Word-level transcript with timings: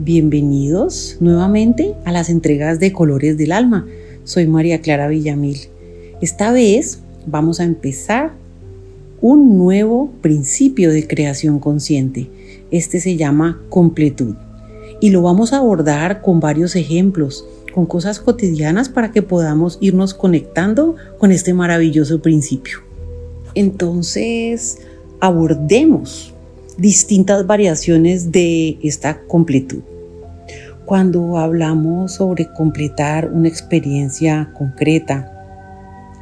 Bienvenidos 0.00 1.16
nuevamente 1.18 1.96
a 2.04 2.12
las 2.12 2.28
entregas 2.28 2.78
de 2.78 2.92
Colores 2.92 3.36
del 3.36 3.50
Alma. 3.50 3.84
Soy 4.22 4.46
María 4.46 4.80
Clara 4.80 5.08
Villamil. 5.08 5.58
Esta 6.20 6.52
vez 6.52 7.00
vamos 7.26 7.58
a 7.58 7.64
empezar 7.64 8.30
un 9.20 9.58
nuevo 9.58 10.12
principio 10.20 10.92
de 10.92 11.08
creación 11.08 11.58
consciente. 11.58 12.30
Este 12.70 13.00
se 13.00 13.16
llama 13.16 13.60
completud 13.70 14.36
y 15.00 15.10
lo 15.10 15.20
vamos 15.22 15.52
a 15.52 15.56
abordar 15.56 16.22
con 16.22 16.38
varios 16.38 16.76
ejemplos, 16.76 17.44
con 17.74 17.84
cosas 17.86 18.20
cotidianas 18.20 18.88
para 18.88 19.10
que 19.10 19.22
podamos 19.22 19.78
irnos 19.80 20.14
conectando 20.14 20.94
con 21.18 21.32
este 21.32 21.54
maravilloso 21.54 22.22
principio. 22.22 22.78
Entonces, 23.56 24.78
abordemos 25.18 26.34
distintas 26.78 27.46
variaciones 27.46 28.32
de 28.32 28.78
esta 28.82 29.20
completud. 29.26 29.80
Cuando 30.86 31.36
hablamos 31.36 32.14
sobre 32.14 32.50
completar 32.54 33.30
una 33.30 33.48
experiencia 33.48 34.50
concreta, 34.56 35.30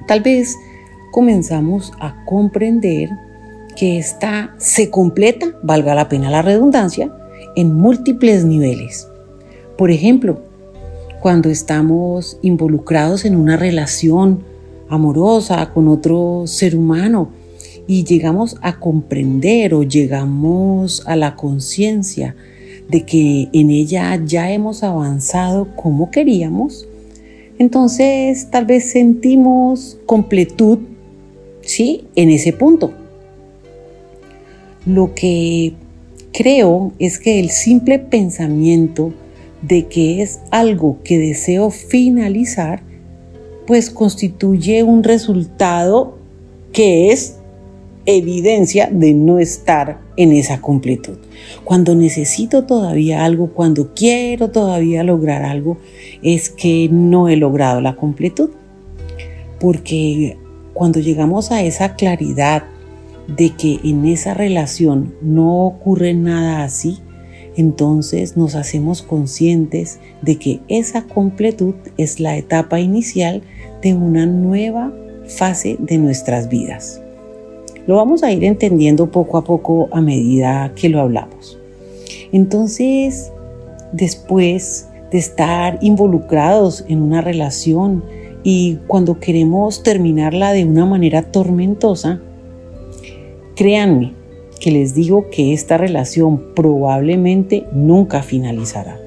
tal 0.09 0.23
vez 0.23 0.57
comenzamos 1.12 1.93
a 2.01 2.25
comprender 2.25 3.11
que 3.77 3.99
esta 3.99 4.55
se 4.57 4.91
completa, 4.91 5.47
valga 5.62 5.95
la 5.95 6.09
pena 6.09 6.31
la 6.31 6.43
redundancia, 6.43 7.12
en 7.55 7.75
múltiples 7.75 8.45
niveles. 8.45 9.09
Por 9.77 9.91
ejemplo, 9.91 10.41
cuando 11.21 11.51
estamos 11.51 12.39
involucrados 12.43 13.25
en 13.25 13.37
una 13.37 13.57
relación 13.57 14.43
amorosa 14.89 15.73
con 15.73 15.89
otro 15.89 16.45
ser 16.47 16.77
humano, 16.77 17.31
y 17.86 18.05
llegamos 18.05 18.56
a 18.62 18.78
comprender 18.78 19.75
o 19.75 19.83
llegamos 19.83 21.03
a 21.06 21.17
la 21.17 21.36
conciencia 21.36 22.34
de 22.89 23.03
que 23.03 23.48
en 23.53 23.70
ella 23.70 24.20
ya 24.25 24.50
hemos 24.53 24.83
avanzado 24.83 25.75
como 25.77 26.11
queríamos, 26.11 26.87
entonces 27.59 28.50
tal 28.50 28.67
vez 28.67 28.91
sentimos 28.91 29.98
completud, 30.06 30.78
¿sí? 31.62 32.05
En 32.14 32.31
ese 32.31 32.53
punto. 32.53 32.92
Lo 34.84 35.14
que 35.14 35.75
creo 36.33 36.92
es 36.98 37.19
que 37.19 37.41
el 37.41 37.50
simple 37.50 37.98
pensamiento 37.98 39.12
de 39.62 39.87
que 39.87 40.22
es 40.22 40.41
algo 40.50 40.98
que 41.03 41.19
deseo 41.19 41.70
finalizar, 41.70 42.83
pues 43.67 43.91
constituye 43.91 44.83
un 44.83 45.03
resultado 45.03 46.19
que 46.72 47.11
es 47.11 47.36
evidencia 48.07 48.89
de 48.91 49.12
no 49.12 49.39
estar 49.39 50.01
en 50.17 50.33
esa 50.33 50.61
completud. 50.61 51.19
Cuando 51.65 51.95
necesito 51.95 52.65
todavía 52.65 53.25
algo, 53.25 53.49
cuando 53.49 53.93
quiero 53.95 54.51
todavía 54.51 55.03
lograr 55.03 55.43
algo, 55.43 55.77
es 56.23 56.49
que 56.49 56.89
no 56.91 57.29
he 57.29 57.37
logrado 57.37 57.81
la 57.81 57.97
completud. 57.97 58.51
Porque 59.61 60.39
cuando 60.73 61.01
llegamos 61.01 61.50
a 61.50 61.62
esa 61.62 61.97
claridad 61.97 62.65
de 63.27 63.50
que 63.50 63.81
en 63.83 64.06
esa 64.06 64.34
relación 64.34 65.15
no 65.21 65.67
ocurre 65.67 66.15
nada 66.15 66.62
así, 66.62 66.99
entonces 67.56 68.37
nos 68.37 68.55
hacemos 68.55 69.03
conscientes 69.03 69.99
de 70.23 70.37
que 70.37 70.61
esa 70.69 71.03
completud 71.06 71.75
es 71.97 72.21
la 72.21 72.37
etapa 72.37 72.81
inicial 72.81 73.43
de 73.83 73.94
una 73.94 74.27
nueva 74.27 74.93
fase 75.27 75.77
de 75.81 75.99
nuestras 75.99 76.49
vidas. 76.49 77.00
Lo 77.87 77.97
vamos 77.97 78.23
a 78.23 78.33
ir 78.33 78.45
entendiendo 78.45 79.11
poco 79.11 79.39
a 79.39 79.45
poco 79.45 79.89
a 79.93 80.01
medida 80.01 80.73
que 80.75 80.89
lo 80.89 81.01
hablamos. 81.01 81.59
Entonces, 82.33 83.33
después 83.93 84.89
de 85.11 85.19
estar 85.19 85.79
involucrados 85.83 86.85
en 86.89 87.03
una 87.03 87.21
relación 87.21 88.05
y 88.43 88.79
cuando 88.87 89.21
queremos 89.21 89.83
terminarla 89.83 90.53
de 90.53 90.65
una 90.65 90.85
manera 90.85 91.23
tormentosa, 91.23 92.21
créanme 93.55 94.15
que 94.61 94.71
les 94.71 94.95
digo 94.95 95.27
que 95.31 95.53
esta 95.53 95.77
relación 95.77 96.55
probablemente 96.55 97.67
nunca 97.73 98.23
finalizará. 98.23 98.99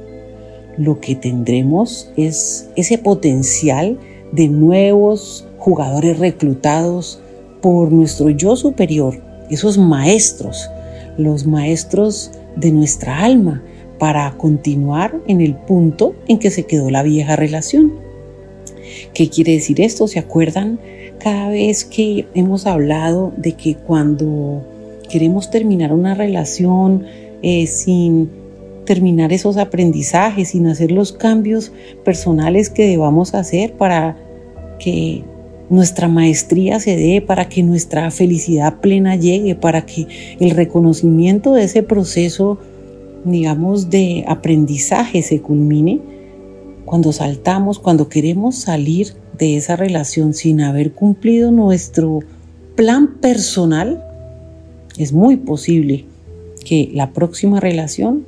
Lo 0.78 1.02
que 1.02 1.16
tendremos 1.16 2.12
es 2.16 2.70
ese 2.76 2.98
potencial 2.98 3.98
de 4.32 4.48
nuevos 4.48 5.46
jugadores 5.58 6.20
reclutados 6.20 7.22
por 7.62 7.92
nuestro 7.92 8.30
yo 8.30 8.56
superior, 8.56 9.22
esos 9.50 9.78
maestros, 9.78 10.70
los 11.18 11.46
maestros 11.46 12.32
de 12.56 12.72
nuestra 12.72 13.20
alma, 13.20 13.64
para 13.98 14.32
continuar 14.38 15.20
en 15.28 15.42
el 15.42 15.56
punto 15.56 16.16
en 16.28 16.40
que 16.40 16.52
se 16.52 16.66
quedó 16.66 16.90
la 16.90 17.04
vieja 17.04 17.36
relación. 17.36 17.94
¿Qué 19.14 19.30
quiere 19.30 19.54
decir 19.54 19.82
esto? 19.82 20.08
¿Se 20.08 20.20
acuerdan 20.20 20.80
cada 21.20 21.50
vez 21.50 21.84
que 21.84 22.28
hemos 22.34 22.66
hablado 22.66 23.34
de 23.38 23.54
que 23.54 23.76
cuando 23.76 24.64
queremos 25.10 25.52
terminar 25.52 25.92
una 25.94 26.16
relación 26.16 27.06
eh, 27.42 27.68
sin 27.68 28.30
terminar 28.86 29.34
esos 29.34 29.58
aprendizajes, 29.58 30.50
sin 30.50 30.68
hacer 30.68 30.92
los 30.92 31.12
cambios 31.12 31.72
personales 32.04 32.70
que 32.70 32.88
debamos 32.88 33.36
hacer 33.36 33.74
para 33.74 34.18
que 34.80 35.24
nuestra 35.70 36.08
maestría 36.08 36.80
se 36.80 36.96
dé, 36.96 37.22
para 37.22 37.48
que 37.48 37.64
nuestra 37.64 38.10
felicidad 38.12 38.80
plena 38.80 39.16
llegue, 39.16 39.56
para 39.56 39.86
que 39.86 40.08
el 40.40 40.52
reconocimiento 40.52 41.54
de 41.54 41.64
ese 41.64 41.84
proceso, 41.84 42.58
digamos, 43.24 43.90
de 43.90 44.26
aprendizaje 44.28 45.22
se 45.22 45.42
culmine, 45.42 46.00
cuando 46.86 47.12
saltamos, 47.14 47.78
cuando 47.78 48.10
queremos 48.10 48.56
salir 48.56 49.14
de 49.38 49.58
esa 49.58 49.76
relación 49.76 50.34
sin 50.34 50.62
haber 50.62 50.92
cumplido 50.92 51.52
nuestro 51.52 52.22
plan 52.76 53.20
personal, 53.22 54.04
es 54.98 55.14
muy 55.14 55.38
posible 55.38 56.06
que 56.66 56.90
la 56.94 57.12
próxima 57.14 57.60
relación 57.60 58.26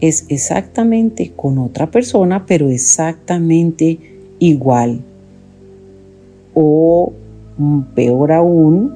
es 0.00 0.26
exactamente 0.28 1.32
con 1.34 1.58
otra 1.58 1.90
persona, 1.90 2.44
pero 2.46 2.68
exactamente 2.68 3.98
igual 4.38 5.00
o 6.62 7.12
mm, 7.56 7.80
peor 7.94 8.32
aún, 8.32 8.94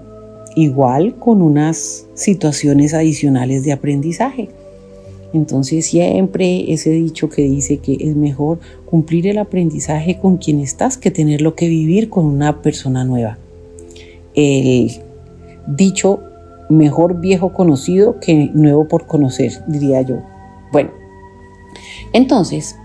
igual 0.54 1.14
con 1.19 1.41
unas 1.41 2.06
situaciones 2.14 2.92
adicionales 2.92 3.64
de 3.64 3.72
aprendizaje. 3.72 4.50
Entonces 5.32 5.86
siempre 5.86 6.72
ese 6.72 6.91
dicho 6.91 7.28
que 7.28 7.42
dice 7.42 7.78
que 7.78 7.97
es 7.98 8.14
mejor 8.14 8.60
cumplir 8.84 9.26
el 9.26 9.38
aprendizaje 9.38 10.19
con 10.19 10.36
quien 10.36 10.60
estás 10.60 10.97
que 10.97 11.10
tenerlo 11.10 11.56
que 11.56 11.69
vivir 11.69 12.08
con 12.08 12.26
una 12.26 12.62
persona 12.62 13.04
nueva. 13.04 13.38
El 14.34 14.92
dicho 15.66 16.20
mejor 16.69 17.20
viejo 17.20 17.52
conocido 17.52 18.20
que 18.20 18.50
nuevo 18.54 18.86
por 18.86 19.06
conocer, 19.06 19.52
diría 19.66 20.02
yo. 20.02 20.22
Bueno, 20.70 20.91
entonces 22.12 22.76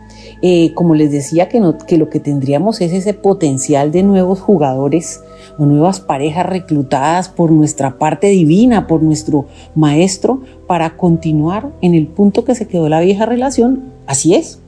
eh, 0.41 0.73
como 0.73 0.95
les 0.95 1.11
decía, 1.11 1.49
que, 1.49 1.59
lo 1.59 2.09
que 2.09 2.19
tendríamos 2.19 2.79
es 2.79 2.93
ese 2.93 3.13
potencial 3.13 3.91
de 3.91 4.03
nuevos 4.03 4.39
jugadores 4.39 5.21
o 5.57 5.65
nuevas 5.65 5.99
parejas 5.99 6.45
reclutadas 6.45 7.27
por 7.27 7.51
nuestra 7.51 7.97
parte 7.97 8.27
divina, 8.27 8.87
por 8.87 9.03
nuestro 9.03 9.47
maestro, 9.75 10.41
para 10.65 10.95
continuar 10.95 11.71
en 11.81 11.93
el 11.93 12.07
punto 12.07 12.45
que 12.45 12.55
se 12.55 12.67
quedó 12.67 12.87
la 12.87 13.01
vieja 13.01 13.25
relación. 13.25 13.83
Así 14.07 14.33
es. 14.33 14.59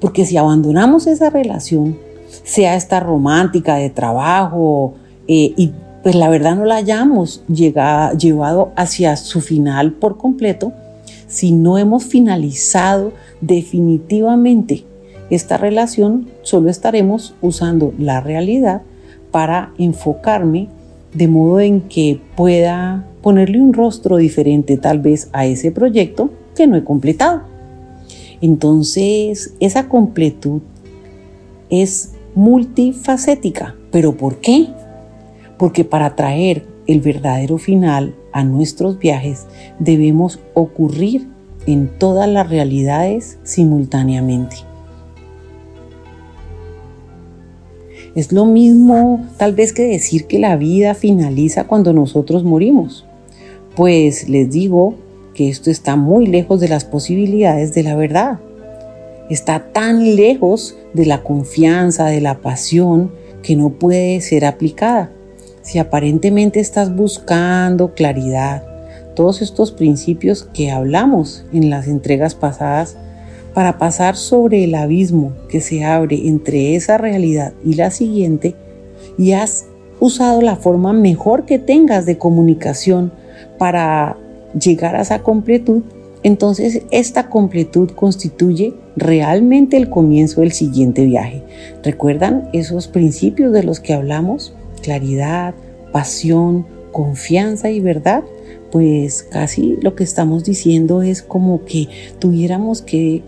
Porque 0.00 0.24
si 0.24 0.36
abandonamos 0.36 1.08
esa 1.08 1.30
relación, 1.30 1.98
sea 2.44 2.76
esta 2.76 3.00
romántica 3.00 3.74
de 3.74 3.90
trabajo, 3.90 4.94
eh, 5.26 5.52
y 5.56 5.72
pues 6.04 6.14
la 6.14 6.28
verdad 6.28 6.54
no 6.54 6.64
la 6.64 6.76
hayamos 6.76 7.42
llevado 7.48 8.70
hacia 8.76 9.16
su 9.16 9.40
final 9.40 9.94
por 9.94 10.16
completo, 10.16 10.72
si 11.26 11.50
no 11.52 11.76
hemos 11.76 12.04
finalizado 12.04 13.12
definitivamente 13.40 14.84
esta 15.30 15.56
relación 15.56 16.28
solo 16.42 16.70
estaremos 16.70 17.34
usando 17.42 17.92
la 17.98 18.20
realidad 18.20 18.82
para 19.30 19.72
enfocarme 19.78 20.68
de 21.12 21.28
modo 21.28 21.60
en 21.60 21.82
que 21.82 22.20
pueda 22.36 23.06
ponerle 23.22 23.60
un 23.60 23.72
rostro 23.72 24.16
diferente 24.16 24.76
tal 24.76 25.00
vez 25.00 25.28
a 25.32 25.46
ese 25.46 25.70
proyecto 25.70 26.30
que 26.54 26.66
no 26.66 26.76
he 26.76 26.84
completado. 26.84 27.42
Entonces, 28.40 29.54
esa 29.60 29.88
completud 29.88 30.60
es 31.70 32.12
multifacética. 32.34 33.74
¿Pero 33.90 34.16
por 34.16 34.36
qué? 34.36 34.68
Porque 35.58 35.84
para 35.84 36.14
traer 36.14 36.66
el 36.86 37.00
verdadero 37.00 37.58
final 37.58 38.14
a 38.32 38.44
nuestros 38.44 38.98
viajes 38.98 39.46
debemos 39.78 40.38
ocurrir 40.54 41.28
en 41.66 41.88
todas 41.98 42.28
las 42.28 42.48
realidades 42.48 43.38
simultáneamente. 43.42 44.67
Es 48.18 48.32
lo 48.32 48.46
mismo 48.46 49.24
tal 49.36 49.52
vez 49.52 49.72
que 49.72 49.84
decir 49.84 50.26
que 50.26 50.40
la 50.40 50.56
vida 50.56 50.94
finaliza 50.94 51.68
cuando 51.68 51.92
nosotros 51.92 52.42
morimos. 52.42 53.04
Pues 53.76 54.28
les 54.28 54.50
digo 54.50 54.96
que 55.34 55.48
esto 55.48 55.70
está 55.70 55.94
muy 55.94 56.26
lejos 56.26 56.58
de 56.58 56.66
las 56.66 56.84
posibilidades 56.84 57.74
de 57.74 57.84
la 57.84 57.94
verdad. 57.94 58.40
Está 59.30 59.70
tan 59.72 60.16
lejos 60.16 60.76
de 60.94 61.06
la 61.06 61.22
confianza, 61.22 62.06
de 62.06 62.20
la 62.20 62.40
pasión, 62.40 63.12
que 63.40 63.54
no 63.54 63.70
puede 63.70 64.20
ser 64.20 64.46
aplicada. 64.46 65.12
Si 65.62 65.78
aparentemente 65.78 66.58
estás 66.58 66.96
buscando 66.96 67.94
claridad, 67.94 68.64
todos 69.14 69.42
estos 69.42 69.70
principios 69.70 70.42
que 70.52 70.72
hablamos 70.72 71.44
en 71.52 71.70
las 71.70 71.86
entregas 71.86 72.34
pasadas, 72.34 72.96
para 73.58 73.76
pasar 73.76 74.14
sobre 74.14 74.62
el 74.62 74.76
abismo 74.76 75.32
que 75.48 75.60
se 75.60 75.84
abre 75.84 76.28
entre 76.28 76.76
esa 76.76 76.96
realidad 76.96 77.54
y 77.64 77.74
la 77.74 77.90
siguiente, 77.90 78.54
y 79.18 79.32
has 79.32 79.66
usado 79.98 80.40
la 80.42 80.54
forma 80.54 80.92
mejor 80.92 81.44
que 81.44 81.58
tengas 81.58 82.06
de 82.06 82.18
comunicación 82.18 83.10
para 83.58 84.16
llegar 84.56 84.94
a 84.94 85.00
esa 85.00 85.24
completud, 85.24 85.82
entonces 86.22 86.82
esta 86.92 87.28
completud 87.28 87.90
constituye 87.90 88.74
realmente 88.94 89.76
el 89.76 89.90
comienzo 89.90 90.42
del 90.42 90.52
siguiente 90.52 91.04
viaje. 91.04 91.42
¿Recuerdan 91.82 92.50
esos 92.52 92.86
principios 92.86 93.52
de 93.52 93.64
los 93.64 93.80
que 93.80 93.92
hablamos? 93.92 94.54
Claridad, 94.82 95.52
pasión, 95.90 96.64
confianza 96.92 97.72
y 97.72 97.80
verdad. 97.80 98.22
Pues 98.70 99.24
casi 99.24 99.78
lo 99.82 99.96
que 99.96 100.04
estamos 100.04 100.44
diciendo 100.44 101.02
es 101.02 101.22
como 101.22 101.64
que 101.64 101.88
tuviéramos 102.20 102.82
que 102.82 103.24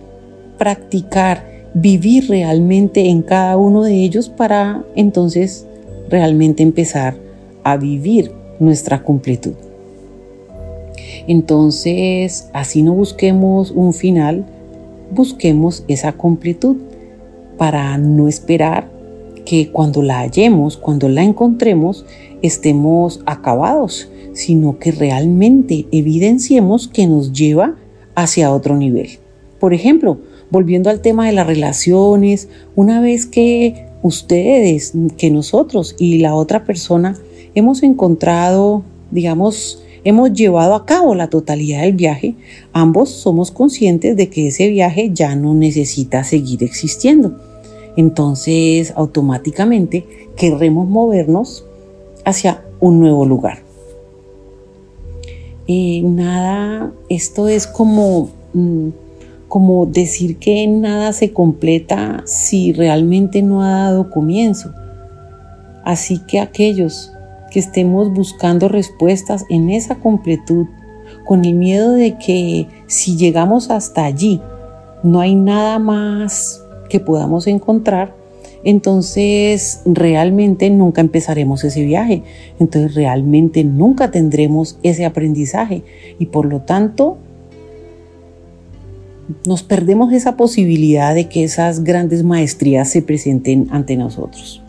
practicar, 0.61 1.43
vivir 1.73 2.29
realmente 2.29 3.09
en 3.09 3.23
cada 3.23 3.57
uno 3.57 3.83
de 3.83 3.95
ellos 3.95 4.29
para 4.29 4.85
entonces 4.95 5.67
realmente 6.11 6.62
empezar 6.62 7.17
a 7.65 7.79
vivir 7.79 8.31
nuestra 8.59 9.03
completud. 9.03 9.55
Entonces, 11.27 12.51
así 12.53 12.83
no 12.83 12.93
busquemos 12.93 13.71
un 13.71 13.95
final, 13.95 14.45
busquemos 15.11 15.83
esa 15.89 16.12
completud 16.12 16.77
para 17.57 17.97
no 17.97 18.29
esperar 18.29 18.91
que 19.47 19.71
cuando 19.73 20.03
la 20.03 20.19
hallemos, 20.19 20.77
cuando 20.77 21.09
la 21.09 21.23
encontremos, 21.23 22.05
estemos 22.43 23.23
acabados, 23.25 24.11
sino 24.35 24.79
que 24.79 24.93
realmente 24.93 25.87
evidenciemos 25.91 26.87
que 26.87 27.07
nos 27.07 27.33
lleva 27.33 27.77
hacia 28.15 28.53
otro 28.53 28.77
nivel. 28.77 29.09
Por 29.59 29.73
ejemplo, 29.73 30.19
volviendo 30.50 30.91
al 30.91 31.00
tema 31.00 31.26
de 31.26 31.32
las 31.32 31.47
relaciones, 31.47 32.49
una 32.75 33.00
vez 33.00 33.26
que 33.26 33.87
ustedes, 34.02 34.93
que 35.17 35.31
nosotros 35.31 35.94
y 35.99 36.19
la 36.19 36.35
otra 36.35 36.64
persona 36.64 37.17
hemos 37.55 37.82
encontrado, 37.82 38.82
digamos, 39.11 39.82
hemos 40.05 40.32
llevado 40.32 40.75
a 40.75 40.87
cabo 40.87 41.14
la 41.14 41.29
totalidad 41.29 41.82
del 41.82 41.94
viaje, 41.94 42.35
ambos 42.73 43.11
somos 43.11 43.50
conscientes 43.50 44.17
de 44.17 44.29
que 44.29 44.49
ese 44.49 44.69
viaje 44.69 45.11
ya 45.12 45.35
no 45.37 45.55
necesita 45.55 46.25
seguir 46.25 46.62
existiendo. 46.62 47.37
Entonces, 47.97 48.93
automáticamente 48.97 50.06
querremos 50.37 50.88
movernos 50.88 51.64
hacia 52.25 52.64
un 52.81 53.00
nuevo 53.00 53.26
lugar. 53.26 53.58
Eh, 55.67 56.02
nada, 56.02 56.93
esto 57.08 57.49
es 57.49 57.67
como, 57.67 58.31
mm, 58.55 58.88
como 59.50 59.85
decir 59.85 60.37
que 60.37 60.64
nada 60.69 61.12
se 61.12 61.32
completa 61.32 62.23
si 62.25 62.73
realmente 62.73 63.43
no 63.43 63.64
ha 63.64 63.82
dado 63.82 64.08
comienzo. 64.08 64.73
Así 65.85 66.20
que 66.20 66.38
aquellos 66.38 67.12
que 67.50 67.58
estemos 67.58 68.14
buscando 68.14 68.69
respuestas 68.69 69.44
en 69.50 69.70
esa 69.70 69.97
completud, 69.97 70.67
con 71.26 71.44
el 71.44 71.55
miedo 71.55 71.94
de 71.94 72.17
que 72.17 72.69
si 72.87 73.17
llegamos 73.17 73.73
hasta 73.73 74.05
allí 74.05 74.41
no 75.02 75.19
hay 75.19 75.35
nada 75.35 75.81
más 75.81 76.62
que 76.88 77.00
podamos 77.00 77.49
encontrar, 77.49 78.14
entonces 78.62 79.82
realmente 79.85 80.70
nunca 80.70 81.00
empezaremos 81.00 81.64
ese 81.64 81.82
viaje, 81.82 82.23
entonces 82.61 82.94
realmente 82.94 83.64
nunca 83.64 84.12
tendremos 84.12 84.79
ese 84.85 85.05
aprendizaje 85.05 85.82
y 86.20 86.26
por 86.26 86.47
lo 86.47 86.61
tanto 86.61 87.19
nos 89.47 89.62
perdemos 89.62 90.12
esa 90.12 90.37
posibilidad 90.37 91.15
de 91.15 91.29
que 91.29 91.44
esas 91.44 91.85
grandes 91.85 92.23
maestrías 92.25 92.91
se 92.91 93.03
presenten 93.03 93.69
ante 93.71 93.97
nosotros. 93.97 94.62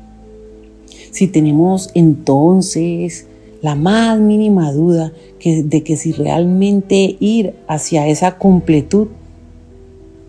Si 1.11 1.27
tenemos 1.27 1.89
entonces 1.93 3.27
la 3.61 3.75
más 3.75 4.19
mínima 4.19 4.71
duda 4.71 5.13
de 5.43 5.83
que 5.83 5.97
si 5.97 6.11
realmente 6.11 7.17
ir 7.19 7.55
hacia 7.67 8.07
esa 8.07 8.37
completud 8.37 9.07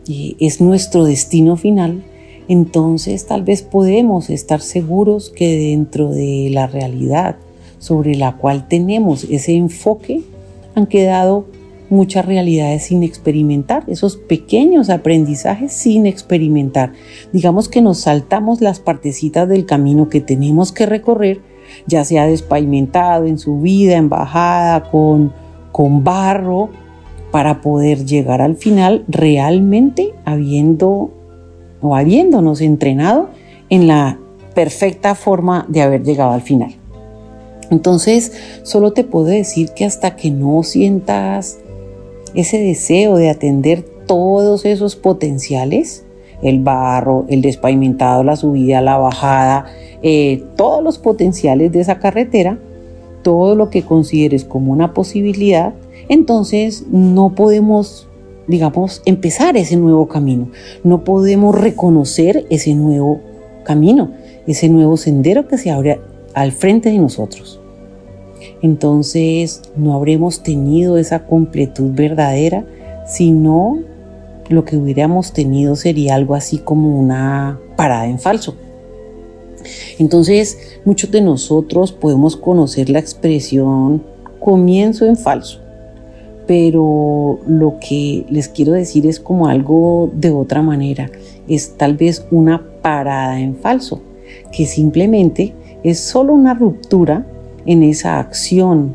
es 0.06 0.60
nuestro 0.60 1.04
destino 1.04 1.56
final, 1.56 2.02
entonces 2.48 3.26
tal 3.26 3.42
vez 3.42 3.62
podemos 3.62 4.28
estar 4.28 4.60
seguros 4.60 5.30
que 5.30 5.56
dentro 5.56 6.10
de 6.10 6.48
la 6.50 6.66
realidad 6.66 7.36
sobre 7.78 8.14
la 8.14 8.36
cual 8.36 8.68
tenemos 8.68 9.24
ese 9.24 9.54
enfoque 9.54 10.22
han 10.74 10.86
quedado 10.86 11.46
muchas 11.92 12.24
realidades 12.24 12.84
sin 12.84 13.02
experimentar, 13.02 13.84
esos 13.86 14.16
pequeños 14.16 14.88
aprendizajes 14.90 15.72
sin 15.72 16.06
experimentar. 16.06 16.94
Digamos 17.32 17.68
que 17.68 17.82
nos 17.82 17.98
saltamos 17.98 18.60
las 18.60 18.80
partecitas 18.80 19.48
del 19.48 19.66
camino 19.66 20.08
que 20.08 20.20
tenemos 20.20 20.72
que 20.72 20.86
recorrer, 20.86 21.42
ya 21.86 22.04
sea 22.04 22.26
despavimentado, 22.26 23.26
en 23.26 23.38
subida, 23.38 23.96
en 23.96 24.08
bajada, 24.08 24.90
con, 24.90 25.32
con 25.70 26.02
barro, 26.02 26.70
para 27.30 27.60
poder 27.60 28.04
llegar 28.04 28.40
al 28.40 28.56
final 28.56 29.04
realmente 29.08 30.14
habiendo 30.24 31.12
o 31.80 31.96
habiéndonos 31.96 32.60
entrenado 32.60 33.30
en 33.68 33.86
la 33.86 34.18
perfecta 34.54 35.14
forma 35.14 35.66
de 35.68 35.82
haber 35.82 36.02
llegado 36.04 36.32
al 36.32 36.42
final. 36.42 36.74
Entonces, 37.70 38.32
solo 38.64 38.92
te 38.92 39.02
puedo 39.02 39.26
decir 39.26 39.70
que 39.74 39.86
hasta 39.86 40.14
que 40.14 40.30
no 40.30 40.62
sientas 40.62 41.58
ese 42.34 42.58
deseo 42.58 43.16
de 43.16 43.30
atender 43.30 43.84
todos 44.06 44.64
esos 44.64 44.96
potenciales, 44.96 46.04
el 46.42 46.60
barro, 46.60 47.24
el 47.28 47.42
despavimentado, 47.42 48.24
la 48.24 48.36
subida, 48.36 48.80
la 48.80 48.98
bajada, 48.98 49.66
eh, 50.02 50.42
todos 50.56 50.82
los 50.82 50.98
potenciales 50.98 51.72
de 51.72 51.80
esa 51.80 51.98
carretera, 51.98 52.58
todo 53.22 53.54
lo 53.54 53.70
que 53.70 53.82
consideres 53.82 54.44
como 54.44 54.72
una 54.72 54.94
posibilidad, 54.94 55.74
entonces 56.08 56.84
no 56.90 57.34
podemos, 57.34 58.08
digamos, 58.48 59.02
empezar 59.04 59.56
ese 59.56 59.76
nuevo 59.76 60.08
camino, 60.08 60.48
no 60.82 61.04
podemos 61.04 61.58
reconocer 61.58 62.46
ese 62.50 62.74
nuevo 62.74 63.20
camino, 63.64 64.10
ese 64.46 64.68
nuevo 64.68 64.96
sendero 64.96 65.46
que 65.46 65.58
se 65.58 65.70
abre 65.70 66.00
al 66.34 66.50
frente 66.50 66.90
de 66.90 66.98
nosotros 66.98 67.61
entonces 68.62 69.62
no 69.76 69.94
habremos 69.94 70.42
tenido 70.42 70.98
esa 70.98 71.26
completud 71.26 71.92
verdadera, 71.92 72.64
sino 73.06 73.80
lo 74.48 74.64
que 74.64 74.76
hubiéramos 74.76 75.32
tenido 75.32 75.76
sería 75.76 76.14
algo 76.14 76.34
así 76.34 76.58
como 76.58 76.98
una 76.98 77.58
parada 77.76 78.06
en 78.06 78.18
falso. 78.18 78.54
Entonces, 79.98 80.58
muchos 80.84 81.10
de 81.10 81.20
nosotros 81.20 81.92
podemos 81.92 82.36
conocer 82.36 82.90
la 82.90 82.98
expresión 82.98 84.02
comienzo 84.40 85.06
en 85.06 85.16
falso, 85.16 85.60
pero 86.46 87.38
lo 87.46 87.78
que 87.78 88.26
les 88.28 88.48
quiero 88.48 88.72
decir 88.72 89.06
es 89.06 89.20
como 89.20 89.46
algo 89.46 90.10
de 90.14 90.30
otra 90.32 90.62
manera, 90.62 91.10
es 91.48 91.76
tal 91.76 91.96
vez 91.96 92.26
una 92.30 92.62
parada 92.82 93.40
en 93.40 93.54
falso, 93.54 94.00
que 94.50 94.66
simplemente 94.66 95.54
es 95.84 96.00
solo 96.00 96.32
una 96.32 96.54
ruptura 96.54 97.26
en 97.66 97.82
esa 97.82 98.18
acción 98.18 98.94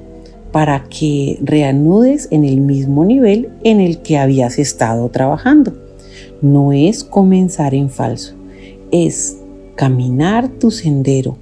para 0.52 0.86
que 0.86 1.38
reanudes 1.42 2.28
en 2.32 2.44
el 2.44 2.58
mismo 2.58 3.06
nivel 3.06 3.50
en 3.64 3.80
el 3.80 4.00
que 4.00 4.18
habías 4.18 4.60
estado 4.60 5.10
trabajando. 5.10 5.74
No 6.42 6.74
es 6.74 7.04
comenzar 7.04 7.74
en 7.74 7.90
falso, 7.90 8.34
es 8.92 9.38
caminar 9.76 10.48
tu 10.50 10.72
sendero, 10.72 11.38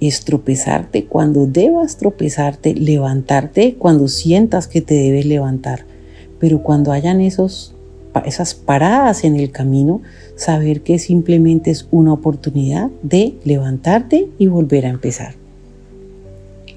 es 0.00 0.24
tropezarte 0.24 1.06
cuando 1.06 1.46
debas 1.46 1.96
tropezarte, 1.96 2.74
levantarte 2.74 3.74
cuando 3.74 4.08
sientas 4.08 4.68
que 4.68 4.80
te 4.80 4.94
debes 4.94 5.26
levantar. 5.26 5.86
Pero 6.38 6.62
cuando 6.62 6.92
hayan 6.92 7.20
esos 7.20 7.74
esas 8.24 8.54
paradas 8.54 9.24
en 9.24 9.36
el 9.36 9.50
camino, 9.50 10.02
saber 10.34 10.82
que 10.82 10.98
simplemente 10.98 11.70
es 11.70 11.86
una 11.90 12.12
oportunidad 12.12 12.90
de 13.02 13.38
levantarte 13.44 14.28
y 14.38 14.48
volver 14.48 14.86
a 14.86 14.90
empezar. 14.90 15.34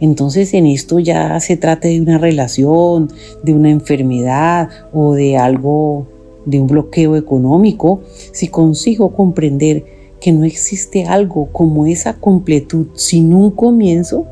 Entonces 0.01 0.53
en 0.55 0.65
esto 0.65 1.00
ya 1.00 1.39
se 1.39 1.55
trate 1.55 1.89
de 1.89 2.01
una 2.01 2.17
relación, 2.17 3.10
de 3.43 3.53
una 3.53 3.70
enfermedad 3.70 4.67
o 4.91 5.13
de 5.13 5.38
algo, 5.38 6.08
de 6.46 6.60
un 6.60 6.67
bloqueo 6.67 7.15
económico, 7.15 8.01
si 8.34 8.48
consigo 8.48 9.15
comprender 9.15 9.86
que 10.20 10.31
no 10.31 10.43
existe 10.43 11.05
algo 11.05 11.50
como 11.51 11.86
esa 11.86 12.13
completud 12.13 12.88
sin 12.96 13.34
un 13.34 13.51
comienzo, 13.51 14.25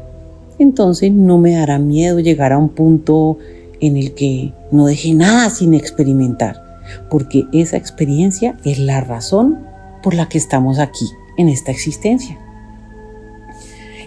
entonces 0.58 1.12
no 1.12 1.38
me 1.38 1.54
dará 1.54 1.78
miedo 1.78 2.20
llegar 2.20 2.52
a 2.52 2.58
un 2.58 2.70
punto 2.70 3.38
en 3.80 3.96
el 3.96 4.14
que 4.14 4.52
no 4.72 4.88
deje 4.88 5.14
nada 5.14 5.52
sin 5.52 5.76
experimentar, 5.76 6.80
porque 7.12 7.46
esa 7.54 7.78
experiencia 7.78 8.58
es 8.66 8.80
la 8.80 9.02
razón 9.02 9.60
por 10.02 10.16
la 10.16 10.28
que 10.28 10.40
estamos 10.40 10.80
aquí, 10.80 11.06
en 11.38 11.48
esta 11.48 11.72
existencia. 11.72 12.38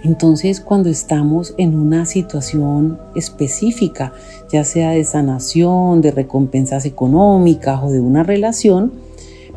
Entonces, 0.04 0.60
cuando 0.60 0.88
estamos 0.88 1.54
en 1.58 1.78
una 1.78 2.06
situación 2.06 2.98
específica, 3.14 4.12
ya 4.50 4.64
sea 4.64 4.90
de 4.90 5.04
sanación, 5.04 6.00
de 6.00 6.10
recompensas 6.10 6.84
económicas 6.86 7.80
o 7.82 7.90
de 7.90 8.00
una 8.00 8.24
relación, 8.24 8.92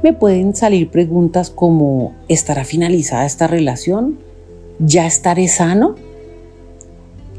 me 0.04 0.14
pueden 0.14 0.56
salir 0.56 0.92
preguntas 0.92 1.50
como, 1.50 2.14
¿estará 2.28 2.64
finalizada 2.64 3.26
esta 3.26 3.48
relación? 3.48 4.20
¿Ya 4.78 5.08
estaré 5.08 5.48
sano? 5.48 5.96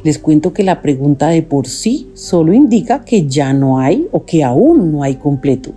Les 0.02 0.18
cuento 0.18 0.52
que 0.52 0.64
la 0.64 0.82
pregunta 0.82 1.28
de 1.28 1.42
por 1.42 1.68
sí 1.68 2.10
solo 2.14 2.52
indica 2.52 3.04
que 3.04 3.26
ya 3.26 3.52
no 3.52 3.78
hay 3.78 4.08
o 4.10 4.24
que 4.24 4.42
aún 4.42 4.90
no 4.90 5.04
hay 5.04 5.14
completo. 5.14 5.72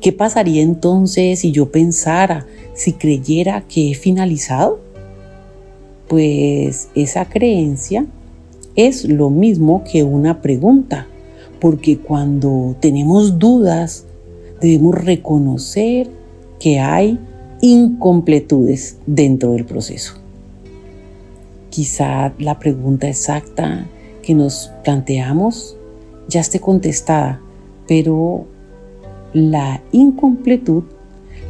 ¿Qué 0.00 0.12
pasaría 0.12 0.62
entonces 0.62 1.40
si 1.40 1.50
yo 1.50 1.72
pensara, 1.72 2.46
si 2.74 2.92
creyera 2.92 3.64
que 3.66 3.90
he 3.90 3.94
finalizado? 3.94 4.83
Pues 6.08 6.88
esa 6.94 7.26
creencia 7.26 8.06
es 8.76 9.04
lo 9.04 9.30
mismo 9.30 9.84
que 9.84 10.02
una 10.02 10.42
pregunta, 10.42 11.06
porque 11.60 11.98
cuando 11.98 12.76
tenemos 12.80 13.38
dudas 13.38 14.04
debemos 14.60 14.94
reconocer 14.94 16.10
que 16.58 16.80
hay 16.80 17.18
incompletudes 17.60 18.98
dentro 19.06 19.52
del 19.52 19.64
proceso. 19.64 20.14
Quizá 21.70 22.32
la 22.38 22.58
pregunta 22.58 23.08
exacta 23.08 23.86
que 24.22 24.34
nos 24.34 24.70
planteamos 24.84 25.76
ya 26.28 26.40
esté 26.40 26.60
contestada, 26.60 27.40
pero 27.86 28.46
la 29.32 29.82
incompletud, 29.92 30.84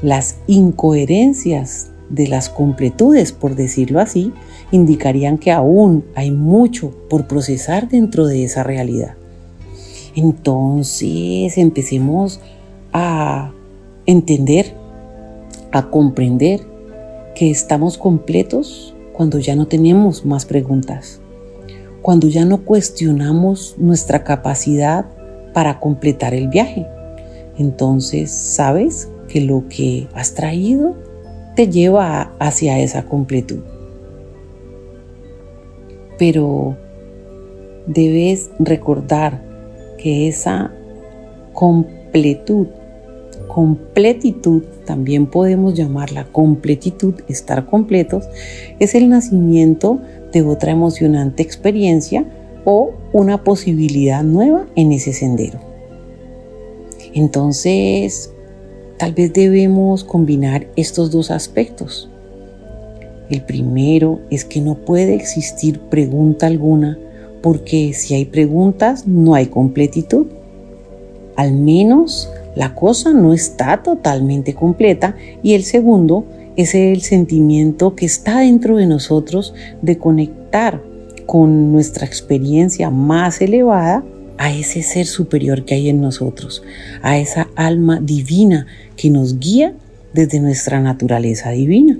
las 0.02 0.36
incoherencias 0.46 1.90
de 2.14 2.28
las 2.28 2.48
completudes, 2.48 3.32
por 3.32 3.54
decirlo 3.54 4.00
así, 4.00 4.32
indicarían 4.70 5.38
que 5.38 5.52
aún 5.52 6.04
hay 6.14 6.30
mucho 6.30 6.90
por 7.08 7.26
procesar 7.26 7.88
dentro 7.88 8.26
de 8.26 8.44
esa 8.44 8.62
realidad. 8.62 9.14
Entonces 10.14 11.58
empecemos 11.58 12.40
a 12.92 13.52
entender, 14.06 14.74
a 15.72 15.90
comprender 15.90 16.60
que 17.34 17.50
estamos 17.50 17.98
completos 17.98 18.94
cuando 19.12 19.38
ya 19.38 19.56
no 19.56 19.66
tenemos 19.66 20.24
más 20.24 20.44
preguntas, 20.44 21.20
cuando 22.02 22.28
ya 22.28 22.44
no 22.44 22.64
cuestionamos 22.64 23.74
nuestra 23.78 24.22
capacidad 24.22 25.06
para 25.52 25.80
completar 25.80 26.34
el 26.34 26.48
viaje. 26.48 26.86
Entonces 27.58 28.30
sabes 28.30 29.08
que 29.28 29.40
lo 29.40 29.64
que 29.68 30.06
has 30.14 30.34
traído 30.34 30.94
te 31.54 31.68
lleva 31.68 32.34
hacia 32.38 32.78
esa 32.78 33.04
completud. 33.04 33.60
Pero 36.18 36.76
debes 37.86 38.50
recordar 38.58 39.42
que 39.98 40.28
esa 40.28 40.72
completud, 41.52 42.66
completitud, 43.48 44.62
también 44.84 45.26
podemos 45.26 45.74
llamarla 45.74 46.24
completitud, 46.30 47.14
estar 47.28 47.66
completos, 47.66 48.24
es 48.78 48.94
el 48.94 49.08
nacimiento 49.08 50.00
de 50.32 50.42
otra 50.42 50.72
emocionante 50.72 51.42
experiencia 51.42 52.24
o 52.64 52.92
una 53.12 53.44
posibilidad 53.44 54.22
nueva 54.22 54.66
en 54.74 54.92
ese 54.92 55.12
sendero. 55.12 55.58
Entonces, 57.14 58.33
tal 59.04 59.12
vez 59.12 59.34
debemos 59.34 60.02
combinar 60.02 60.66
estos 60.76 61.10
dos 61.10 61.30
aspectos. 61.30 62.08
El 63.28 63.42
primero 63.42 64.20
es 64.30 64.46
que 64.46 64.62
no 64.62 64.76
puede 64.76 65.14
existir 65.14 65.78
pregunta 65.78 66.46
alguna 66.46 66.98
porque 67.42 67.92
si 67.92 68.14
hay 68.14 68.24
preguntas 68.24 69.06
no 69.06 69.34
hay 69.34 69.48
completitud. 69.48 70.28
Al 71.36 71.52
menos 71.52 72.30
la 72.56 72.74
cosa 72.74 73.12
no 73.12 73.34
está 73.34 73.82
totalmente 73.82 74.54
completa 74.54 75.14
y 75.42 75.52
el 75.52 75.64
segundo 75.64 76.24
es 76.56 76.74
el 76.74 77.02
sentimiento 77.02 77.96
que 77.96 78.06
está 78.06 78.38
dentro 78.40 78.78
de 78.78 78.86
nosotros 78.86 79.52
de 79.82 79.98
conectar 79.98 80.80
con 81.26 81.72
nuestra 81.72 82.06
experiencia 82.06 82.88
más 82.88 83.42
elevada 83.42 84.02
a 84.38 84.52
ese 84.52 84.82
ser 84.82 85.06
superior 85.06 85.64
que 85.64 85.74
hay 85.74 85.88
en 85.88 86.00
nosotros, 86.00 86.62
a 87.02 87.18
esa 87.18 87.48
alma 87.56 88.00
divina 88.00 88.66
que 88.96 89.10
nos 89.10 89.38
guía 89.38 89.74
desde 90.12 90.40
nuestra 90.40 90.80
naturaleza 90.80 91.50
divina. 91.50 91.98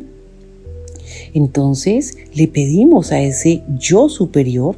Entonces 1.33 2.17
le 2.35 2.49
pedimos 2.49 3.13
a 3.13 3.21
ese 3.21 3.63
yo 3.79 4.09
superior 4.09 4.77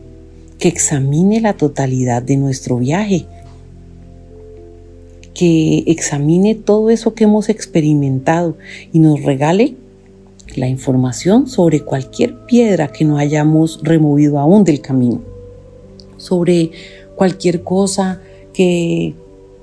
que 0.59 0.69
examine 0.69 1.41
la 1.41 1.55
totalidad 1.55 2.23
de 2.23 2.37
nuestro 2.37 2.79
viaje, 2.79 3.27
que 5.35 5.85
examine 5.87 6.55
todo 6.55 6.89
eso 6.89 7.15
que 7.15 7.25
hemos 7.25 7.51
experimentado 7.51 8.57
y 8.93 9.01
nos 9.01 9.23
regale 9.23 9.75
la 10.57 10.67
información 10.67 11.47
sobre 11.47 11.81
cualquier 11.81 12.47
piedra 12.47 12.89
que 12.89 13.05
no 13.05 13.19
hayamos 13.19 13.81
removido 13.83 14.39
aún 14.39 14.65
del 14.65 14.81
camino, 14.81 15.21
sobre 16.17 16.71
cualquier 17.17 17.65
cosa 17.65 18.21
que 18.53 19.15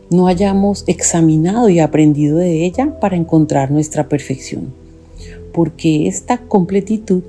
no 0.10 0.28
hayamos 0.28 0.84
examinado 0.88 1.70
y 1.70 1.80
aprendido 1.80 2.38
de 2.38 2.66
ella 2.66 3.00
para 3.00 3.16
encontrar 3.16 3.72
nuestra 3.72 4.10
perfección. 4.10 4.74
Porque 5.54 6.08
esta 6.08 6.40
completitud 6.40 7.24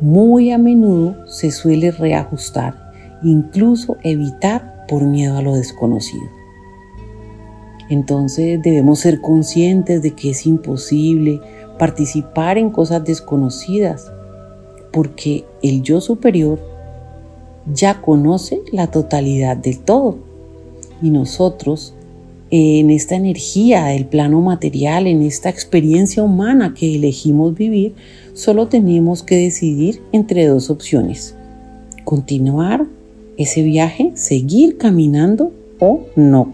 muy 0.00 0.50
a 0.50 0.58
menudo 0.58 1.14
se 1.28 1.50
suele 1.50 1.90
reajustar, 1.90 2.74
incluso 3.22 3.96
evitar 4.02 4.86
por 4.88 5.04
miedo 5.04 5.36
a 5.36 5.42
lo 5.42 5.54
desconocido. 5.54 6.24
Entonces 7.90 8.62
debemos 8.62 9.00
ser 9.00 9.20
conscientes 9.20 10.00
de 10.02 10.12
que 10.12 10.30
es 10.30 10.46
imposible 10.46 11.40
participar 11.78 12.56
en 12.56 12.70
cosas 12.70 13.04
desconocidas, 13.04 14.12
porque 14.92 15.44
el 15.62 15.82
yo 15.82 16.00
superior 16.00 16.58
ya 17.72 18.00
conoce 18.00 18.60
la 18.72 18.88
totalidad 18.88 19.56
del 19.56 19.78
todo. 19.80 20.18
Y 21.02 21.10
nosotros, 21.10 21.94
en 22.50 22.90
esta 22.90 23.16
energía 23.16 23.86
del 23.86 24.06
plano 24.06 24.40
material, 24.40 25.06
en 25.06 25.22
esta 25.22 25.48
experiencia 25.48 26.22
humana 26.22 26.74
que 26.74 26.94
elegimos 26.94 27.54
vivir, 27.54 27.94
solo 28.34 28.68
tenemos 28.68 29.22
que 29.22 29.36
decidir 29.36 30.02
entre 30.12 30.46
dos 30.46 30.70
opciones. 30.70 31.34
Continuar 32.04 32.86
ese 33.36 33.62
viaje, 33.62 34.12
seguir 34.14 34.76
caminando 34.76 35.52
o 35.78 36.02
no. 36.16 36.52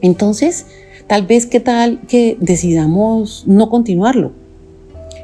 Entonces, 0.00 0.66
tal 1.06 1.26
vez 1.26 1.46
que 1.46 1.60
tal 1.60 2.00
que 2.08 2.36
decidamos 2.40 3.44
no 3.46 3.68
continuarlo. 3.68 4.32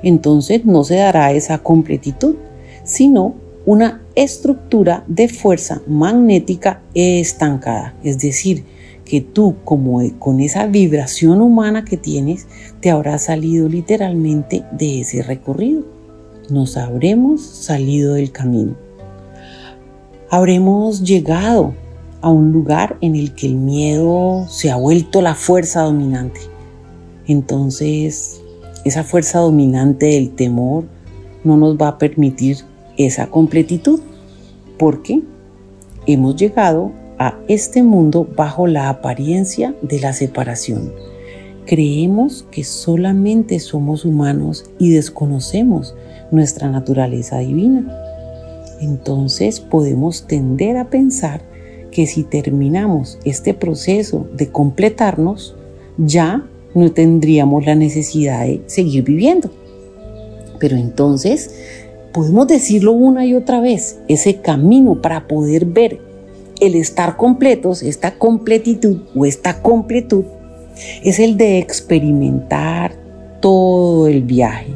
Entonces 0.03 0.65
no 0.65 0.85
se 0.85 0.97
dará 0.97 1.33
esa 1.33 1.59
completitud, 1.59 2.37
sino 2.85 3.35
una 3.65 4.04
estructura 4.15 5.05
de 5.09 5.29
fuerza 5.29 5.83
magnética 5.87 6.83
estancada. 6.95 7.95
Es 8.03 8.19
decir, 8.19 8.65
que 9.05 9.21
tú 9.21 9.57
como 9.65 10.01
con 10.19 10.41
esa 10.41 10.67
vibración 10.67 11.43
humana 11.43 11.85
que 11.85 11.97
tienes, 11.97 12.47
te 12.81 12.91
habrás 12.91 13.25
salido 13.25 13.69
literalmente 13.69 14.65
de 14.73 15.01
ese 15.01 15.23
recorrido. 15.23 15.85
Nos 16.51 16.77
habremos 16.77 17.43
salido 17.43 18.15
del 18.15 18.33
camino. 18.33 18.77
Habremos 20.31 21.03
llegado 21.03 21.75
a 22.21 22.31
un 22.31 22.53
lugar 22.53 22.97
en 23.01 23.15
el 23.15 23.35
que 23.35 23.47
el 23.47 23.57
miedo 23.57 24.47
se 24.49 24.71
ha 24.71 24.77
vuelto 24.77 25.21
la 25.21 25.35
fuerza 25.35 25.83
dominante. 25.83 26.41
Entonces, 27.27 28.41
esa 28.85 29.05
fuerza 29.05 29.39
dominante 29.41 30.07
del 30.07 30.31
temor 30.31 30.85
no 31.45 31.57
nos 31.57 31.77
va 31.77 31.89
a 31.89 31.99
permitir 31.99 32.59
esa 32.97 33.27
completitud, 33.29 34.01
porque 34.79 35.23
hemos 36.07 36.37
llegado 36.37 36.93
a 37.19 37.39
este 37.49 37.83
mundo 37.83 38.29
bajo 38.37 38.67
la 38.67 38.89
apariencia 38.89 39.75
de 39.83 40.01
la 40.01 40.13
separación. 40.13 40.93
Creemos 41.67 42.47
que 42.51 42.65
solamente 42.65 43.59
somos 43.59 44.05
humanos 44.05 44.71
y 44.79 44.91
desconocemos 44.91 45.95
nuestra 46.31 46.69
naturaleza 46.69 47.39
divina. 47.39 47.87
Entonces 48.81 49.61
podemos 49.61 50.27
tender 50.27 50.77
a 50.77 50.91
pensar 50.91 51.43
que 51.91 52.07
si 52.07 52.25
terminamos 52.25 53.19
este 53.25 53.55
proceso 53.55 54.27
de 54.37 54.49
completarnos, 54.49 55.55
ya 55.97 56.45
no 56.75 56.91
tendríamos 56.91 57.65
la 57.65 57.77
necesidad 57.77 58.45
de 58.45 58.63
seguir 58.67 59.05
viviendo. 59.05 59.51
Pero 60.59 60.77
entonces 60.77 61.55
podemos 62.15 62.47
decirlo 62.47 62.93
una 62.93 63.27
y 63.27 63.35
otra 63.35 63.61
vez, 63.61 63.99
ese 64.07 64.37
camino 64.37 65.03
para 65.03 65.27
poder 65.27 65.67
ver 65.67 65.99
el 66.61 66.77
estar 66.77 67.17
completos, 67.17 67.83
esta 67.83 68.17
completitud 68.19 68.99
o 69.17 69.27
esta 69.27 69.61
completud 69.61 70.25
es 71.03 71.19
el 71.19 71.37
de 71.37 71.59
experimentar 71.59 72.95
todo 73.41 74.07
el 74.07 74.23
viaje, 74.23 74.69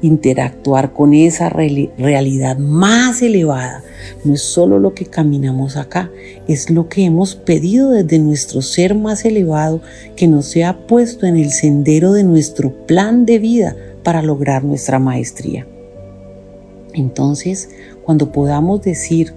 interactuar 0.00 0.92
con 0.92 1.12
esa 1.12 1.48
realidad 1.48 2.56
más 2.56 3.20
elevada. 3.20 3.82
No 4.24 4.34
es 4.34 4.42
solo 4.42 4.78
lo 4.78 4.94
que 4.94 5.06
caminamos 5.06 5.76
acá, 5.76 6.12
es 6.46 6.70
lo 6.70 6.88
que 6.88 7.04
hemos 7.04 7.34
pedido 7.34 7.90
desde 7.90 8.20
nuestro 8.20 8.62
ser 8.62 8.94
más 8.94 9.24
elevado 9.24 9.80
que 10.14 10.28
nos 10.28 10.46
sea 10.46 10.86
puesto 10.86 11.26
en 11.26 11.36
el 11.36 11.50
sendero 11.50 12.12
de 12.12 12.22
nuestro 12.22 12.86
plan 12.86 13.26
de 13.26 13.40
vida 13.40 13.76
para 14.04 14.22
lograr 14.22 14.62
nuestra 14.62 15.00
maestría. 15.00 15.66
Entonces, 16.96 17.68
cuando 18.04 18.32
podamos 18.32 18.82
decir, 18.82 19.34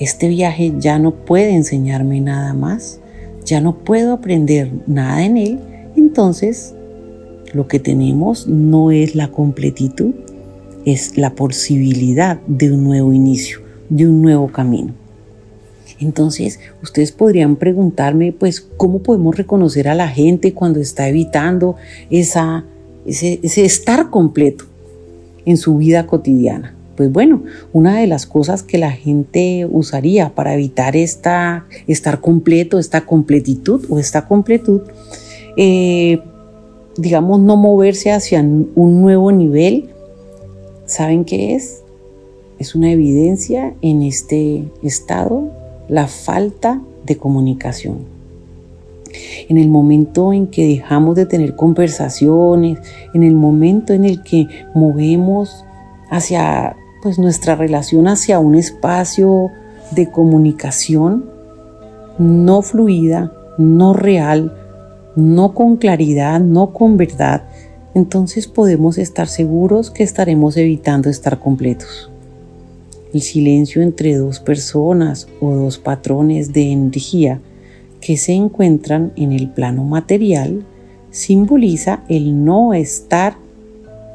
este 0.00 0.28
viaje 0.28 0.74
ya 0.78 0.98
no 0.98 1.14
puede 1.14 1.54
enseñarme 1.54 2.20
nada 2.20 2.52
más, 2.52 3.00
ya 3.44 3.60
no 3.60 3.78
puedo 3.78 4.12
aprender 4.12 4.70
nada 4.86 5.24
en 5.24 5.36
él, 5.36 5.60
entonces 5.96 6.74
lo 7.52 7.68
que 7.68 7.78
tenemos 7.78 8.46
no 8.46 8.90
es 8.90 9.14
la 9.14 9.28
completitud, 9.28 10.14
es 10.84 11.16
la 11.16 11.34
posibilidad 11.34 12.40
de 12.46 12.72
un 12.72 12.84
nuevo 12.84 13.12
inicio, 13.12 13.60
de 13.88 14.08
un 14.08 14.20
nuevo 14.20 14.48
camino. 14.48 14.94
Entonces, 16.00 16.58
ustedes 16.82 17.12
podrían 17.12 17.56
preguntarme, 17.56 18.32
pues, 18.32 18.60
¿cómo 18.60 19.00
podemos 19.00 19.36
reconocer 19.36 19.86
a 19.86 19.94
la 19.94 20.08
gente 20.08 20.54
cuando 20.54 20.80
está 20.80 21.08
evitando 21.08 21.76
esa, 22.08 22.64
ese, 23.04 23.38
ese 23.42 23.64
estar 23.66 24.08
completo 24.08 24.64
en 25.44 25.58
su 25.58 25.76
vida 25.76 26.06
cotidiana? 26.06 26.74
Pues 27.00 27.10
bueno, 27.12 27.44
una 27.72 27.98
de 27.98 28.06
las 28.06 28.26
cosas 28.26 28.62
que 28.62 28.76
la 28.76 28.90
gente 28.90 29.66
usaría 29.70 30.34
para 30.34 30.52
evitar 30.52 30.96
esta, 30.96 31.64
estar 31.86 32.20
completo, 32.20 32.78
esta 32.78 33.06
completitud 33.06 33.86
o 33.88 33.98
esta 33.98 34.28
completud, 34.28 34.82
eh, 35.56 36.20
digamos, 36.98 37.40
no 37.40 37.56
moverse 37.56 38.12
hacia 38.12 38.42
un 38.42 39.00
nuevo 39.00 39.32
nivel, 39.32 39.88
¿saben 40.84 41.24
qué 41.24 41.54
es? 41.54 41.80
Es 42.58 42.74
una 42.74 42.92
evidencia 42.92 43.72
en 43.80 44.02
este 44.02 44.64
estado 44.82 45.50
la 45.88 46.06
falta 46.06 46.82
de 47.06 47.16
comunicación. 47.16 48.00
En 49.48 49.56
el 49.56 49.70
momento 49.70 50.34
en 50.34 50.48
que 50.48 50.66
dejamos 50.66 51.16
de 51.16 51.24
tener 51.24 51.56
conversaciones, 51.56 52.78
en 53.14 53.22
el 53.22 53.36
momento 53.36 53.94
en 53.94 54.04
el 54.04 54.22
que 54.22 54.48
movemos 54.74 55.64
hacia 56.10 56.76
pues 57.02 57.18
nuestra 57.18 57.54
relación 57.54 58.08
hacia 58.08 58.38
un 58.38 58.54
espacio 58.54 59.50
de 59.92 60.10
comunicación 60.10 61.24
no 62.18 62.62
fluida, 62.62 63.32
no 63.58 63.94
real, 63.94 64.54
no 65.16 65.54
con 65.54 65.76
claridad, 65.76 66.40
no 66.40 66.72
con 66.72 66.96
verdad, 66.96 67.42
entonces 67.94 68.46
podemos 68.46 68.98
estar 68.98 69.26
seguros 69.26 69.90
que 69.90 70.02
estaremos 70.02 70.56
evitando 70.56 71.08
estar 71.08 71.38
completos. 71.38 72.10
El 73.12 73.22
silencio 73.22 73.82
entre 73.82 74.14
dos 74.14 74.38
personas 74.38 75.26
o 75.40 75.54
dos 75.54 75.78
patrones 75.78 76.52
de 76.52 76.70
energía 76.70 77.40
que 78.00 78.16
se 78.16 78.32
encuentran 78.32 79.12
en 79.16 79.32
el 79.32 79.48
plano 79.50 79.84
material 79.84 80.64
simboliza 81.10 82.04
el 82.08 82.44
no 82.44 82.72
estar 82.72 83.36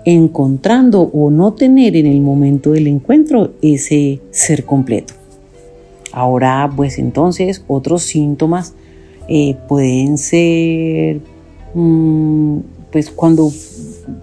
encontrando 0.06 1.02
o 1.02 1.32
no 1.32 1.54
tener 1.54 1.96
en 1.96 2.06
el 2.06 2.22
momento 2.22 2.72
del 2.72 2.88
encuentro 2.88 3.54
ese 3.62 4.22
ser 4.30 4.64
completo. 4.64 5.16
Ahora, 6.14 6.72
pues 6.74 7.00
entonces 7.00 7.64
otros 7.68 8.04
síntomas 8.04 8.76
eh, 9.28 9.58
pueden 9.68 10.20
ser, 10.20 11.20
mm, 11.74 12.60
pues 12.92 13.10
cuando, 13.10 13.52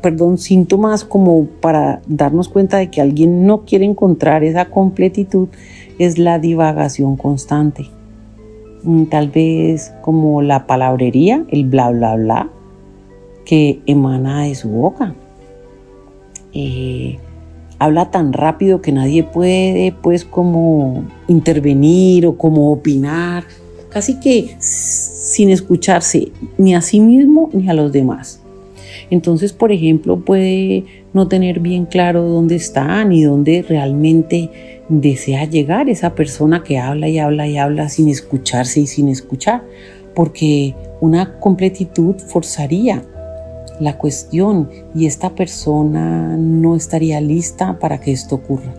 perdón, 0.01 0.39
síntomas 0.39 1.05
como 1.05 1.47
para 1.47 2.01
darnos 2.07 2.49
cuenta 2.49 2.79
de 2.79 2.89
que 2.89 3.01
alguien 3.01 3.45
no 3.45 3.65
quiere 3.65 3.85
encontrar 3.85 4.45
esa 4.45 4.67
completitud, 4.67 5.49
es 5.99 6.17
la 6.17 6.39
divagación 6.39 7.17
constante. 7.17 7.91
Mm, 8.85 9.05
tal 9.07 9.29
vez 9.31 9.93
como 10.01 10.43
la 10.43 10.67
palabrería, 10.67 11.45
el 11.49 11.65
bla, 11.65 11.91
bla, 11.91 12.15
bla, 12.15 12.51
que 13.45 13.81
emana 13.87 14.45
de 14.45 14.55
su 14.55 14.69
boca 14.69 15.17
habla 17.79 18.11
tan 18.11 18.33
rápido 18.33 18.81
que 18.81 18.93
nadie 18.93 19.25
puede 19.25 19.95
pues 20.03 20.25
como 20.25 21.05
intervenir 21.29 22.27
o 22.27 22.37
como 22.37 22.73
opinar, 22.73 23.45
casi 23.89 24.21
que 24.21 24.57
sin 24.59 25.51
escucharse 25.51 26.33
ni 26.59 26.75
a 26.75 26.81
sí 26.81 27.01
mismo 27.01 27.51
ni 27.53 27.69
a 27.69 27.75
los 27.75 27.93
demás. 27.93 28.41
Entonces, 29.11 29.53
por 29.53 29.73
ejemplo, 29.73 30.21
puede 30.21 30.85
no 31.13 31.29
tener 31.29 31.61
bien 31.61 31.85
claro 31.85 32.23
dónde 32.23 32.55
está 32.55 33.05
ni 33.05 33.25
dónde 33.25 33.63
realmente 33.63 34.83
desea 34.89 35.45
llegar 35.45 35.89
esa 35.89 36.15
persona 36.15 36.63
que 36.63 36.79
habla 36.79 37.09
y 37.09 37.19
habla 37.19 37.47
y 37.47 37.59
habla 37.59 37.89
sin 37.89 38.09
escucharse 38.09 38.81
y 38.81 38.87
sin 38.87 39.09
escuchar, 39.09 39.63
porque 40.15 40.75
una 41.01 41.39
completitud 41.41 42.17
forzaría 42.17 43.05
la 43.83 43.99
cuestión 43.99 44.71
y 44.95 45.07
esta 45.07 45.35
persona 45.35 46.37
no 46.37 46.77
estaría 46.77 47.21
lista 47.21 47.79
para 47.79 48.01
que 48.01 48.13
esto 48.13 48.37
ocurra. 48.37 48.75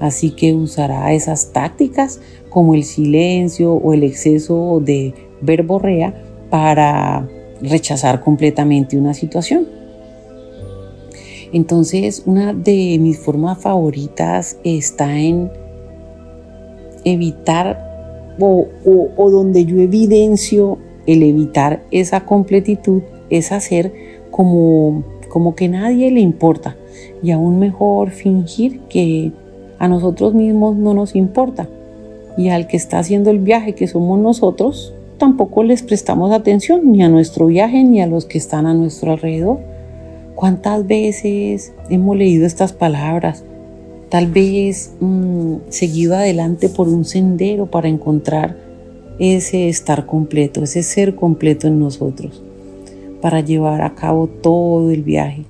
Así 0.00 0.30
que 0.30 0.54
usará 0.54 1.12
esas 1.12 1.52
tácticas 1.52 2.20
como 2.48 2.74
el 2.74 2.84
silencio 2.84 3.74
o 3.74 3.92
el 3.92 4.02
exceso 4.02 4.80
de 4.82 5.14
verborrea 5.42 6.14
para 6.48 7.28
rechazar 7.60 8.20
completamente 8.22 8.96
una 8.96 9.14
situación. 9.14 9.66
Entonces, 11.52 12.22
una 12.26 12.54
de 12.54 12.96
mis 13.00 13.18
formas 13.18 13.58
favoritas 13.58 14.56
está 14.64 15.18
en 15.18 15.50
evitar 17.04 18.36
o, 18.38 18.68
o 19.16 19.30
donde 19.30 19.64
yo 19.64 19.80
evidencio 19.80 20.78
el 21.06 21.22
evitar 21.22 21.82
esa 21.90 22.24
completitud 22.24 23.02
es 23.30 23.52
hacer 23.52 23.92
como, 24.30 25.04
como 25.28 25.54
que 25.54 25.68
nadie 25.68 26.10
le 26.10 26.20
importa 26.20 26.76
y 27.22 27.30
aún 27.30 27.58
mejor 27.58 28.10
fingir 28.10 28.80
que 28.88 29.32
a 29.78 29.88
nosotros 29.88 30.34
mismos 30.34 30.76
no 30.76 30.94
nos 30.94 31.16
importa 31.16 31.68
y 32.36 32.48
al 32.48 32.66
que 32.66 32.76
está 32.76 32.98
haciendo 32.98 33.30
el 33.30 33.38
viaje 33.38 33.74
que 33.74 33.86
somos 33.86 34.18
nosotros 34.18 34.94
tampoco 35.18 35.62
les 35.62 35.82
prestamos 35.82 36.32
atención 36.32 36.92
ni 36.92 37.02
a 37.02 37.08
nuestro 37.08 37.46
viaje 37.46 37.84
ni 37.84 38.00
a 38.00 38.06
los 38.06 38.24
que 38.24 38.38
están 38.38 38.66
a 38.66 38.74
nuestro 38.74 39.12
alrededor. 39.12 39.58
¿Cuántas 40.34 40.86
veces 40.86 41.74
hemos 41.90 42.16
leído 42.16 42.46
estas 42.46 42.72
palabras? 42.72 43.44
Tal 44.08 44.26
vez 44.28 44.94
mm, 45.00 45.56
seguido 45.68 46.16
adelante 46.16 46.70
por 46.70 46.88
un 46.88 47.04
sendero 47.04 47.66
para 47.66 47.88
encontrar 47.88 48.56
ese 49.18 49.68
estar 49.68 50.06
completo, 50.06 50.62
ese 50.62 50.82
ser 50.82 51.14
completo 51.14 51.66
en 51.66 51.78
nosotros 51.78 52.42
para 53.20 53.40
llevar 53.40 53.82
a 53.82 53.94
cabo 53.94 54.26
todo 54.26 54.90
el 54.90 55.02
viaje. 55.02 55.44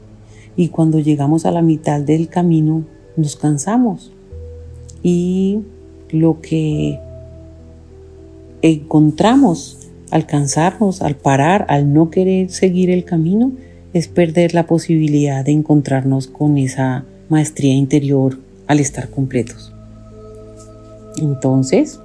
Y 0.57 0.69
cuando 0.69 0.99
llegamos 0.99 1.47
a 1.47 1.51
la 1.51 1.63
mitad 1.63 2.01
del 2.01 2.29
camino, 2.29 2.85
nos 3.17 3.37
cansamos. 3.37 4.13
Y 5.03 5.61
lo 6.11 6.41
que 6.41 6.99
encontramos 8.63 9.89
al 10.11 10.27
cansarnos, 10.27 11.03
al 11.03 11.17
parar, 11.17 11.67
al 11.69 11.93
no 11.93 12.11
querer 12.11 12.51
seguir 12.51 12.91
el 12.91 13.05
camino, 13.05 13.53
es 13.93 14.09
perder 14.09 14.55
la 14.55 14.67
posibilidad 14.67 15.45
de 15.45 15.53
encontrarnos 15.53 16.27
con 16.27 16.59
esa 16.59 17.05
maestría 17.29 17.75
interior 17.75 18.39
al 18.67 18.81
estar 18.81 19.09
completos. 19.11 19.73
Entonces, 21.17 22.01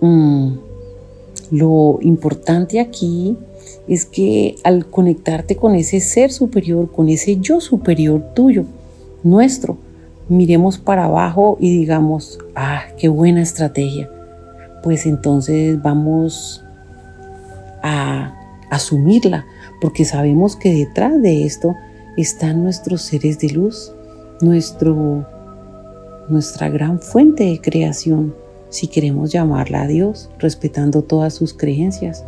mm, 0.00 0.52
lo 1.50 1.98
importante 2.02 2.80
aquí 2.80 3.36
es 3.90 4.06
que 4.06 4.54
al 4.62 4.86
conectarte 4.86 5.56
con 5.56 5.74
ese 5.74 5.98
ser 6.00 6.30
superior, 6.30 6.92
con 6.92 7.08
ese 7.08 7.40
yo 7.40 7.60
superior 7.60 8.22
tuyo, 8.34 8.64
nuestro, 9.24 9.78
miremos 10.28 10.78
para 10.78 11.06
abajo 11.06 11.58
y 11.58 11.76
digamos, 11.76 12.38
ah, 12.54 12.84
qué 12.96 13.08
buena 13.08 13.42
estrategia. 13.42 14.08
pues 14.84 15.04
entonces 15.04 15.82
vamos 15.82 16.64
a 17.82 18.32
asumirla, 18.70 19.44
porque 19.80 20.04
sabemos 20.04 20.54
que 20.54 20.72
detrás 20.72 21.20
de 21.20 21.44
esto 21.44 21.74
están 22.16 22.62
nuestros 22.62 23.02
seres 23.02 23.40
de 23.40 23.50
luz, 23.50 23.92
nuestro, 24.40 25.26
nuestra 26.28 26.68
gran 26.68 27.00
fuente 27.00 27.44
de 27.44 27.60
creación, 27.60 28.34
si 28.68 28.86
queremos 28.86 29.32
llamarla 29.32 29.82
a 29.82 29.86
Dios, 29.88 30.30
respetando 30.38 31.02
todas 31.02 31.34
sus 31.34 31.52
creencias. 31.52 32.24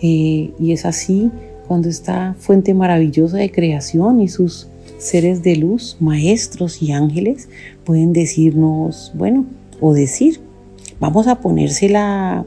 Eh, 0.00 0.52
y 0.58 0.72
es 0.72 0.84
así 0.84 1.30
cuando 1.66 1.88
esta 1.88 2.34
fuente 2.38 2.72
maravillosa 2.74 3.36
de 3.36 3.50
creación 3.50 4.20
y 4.20 4.28
sus 4.28 4.68
seres 4.98 5.42
de 5.42 5.56
luz, 5.56 5.96
maestros 6.00 6.82
y 6.82 6.92
ángeles, 6.92 7.48
pueden 7.84 8.12
decirnos, 8.12 9.12
bueno, 9.14 9.44
o 9.80 9.94
decir, 9.94 10.40
vamos 10.98 11.26
a 11.26 11.40
ponérsela 11.40 12.44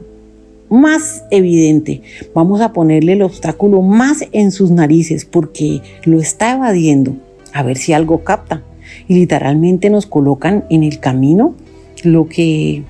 más 0.68 1.24
evidente, 1.30 2.02
vamos 2.34 2.60
a 2.60 2.72
ponerle 2.72 3.12
el 3.12 3.22
obstáculo 3.22 3.82
más 3.82 4.24
en 4.32 4.52
sus 4.52 4.70
narices 4.70 5.24
porque 5.24 5.82
lo 6.04 6.18
está 6.18 6.54
evadiendo, 6.54 7.14
a 7.52 7.62
ver 7.62 7.76
si 7.76 7.92
algo 7.92 8.24
capta. 8.24 8.62
Y 9.08 9.14
literalmente 9.14 9.90
nos 9.90 10.06
colocan 10.06 10.64
en 10.68 10.82
el 10.82 10.98
camino 10.98 11.54
lo 12.02 12.28
que 12.28 12.84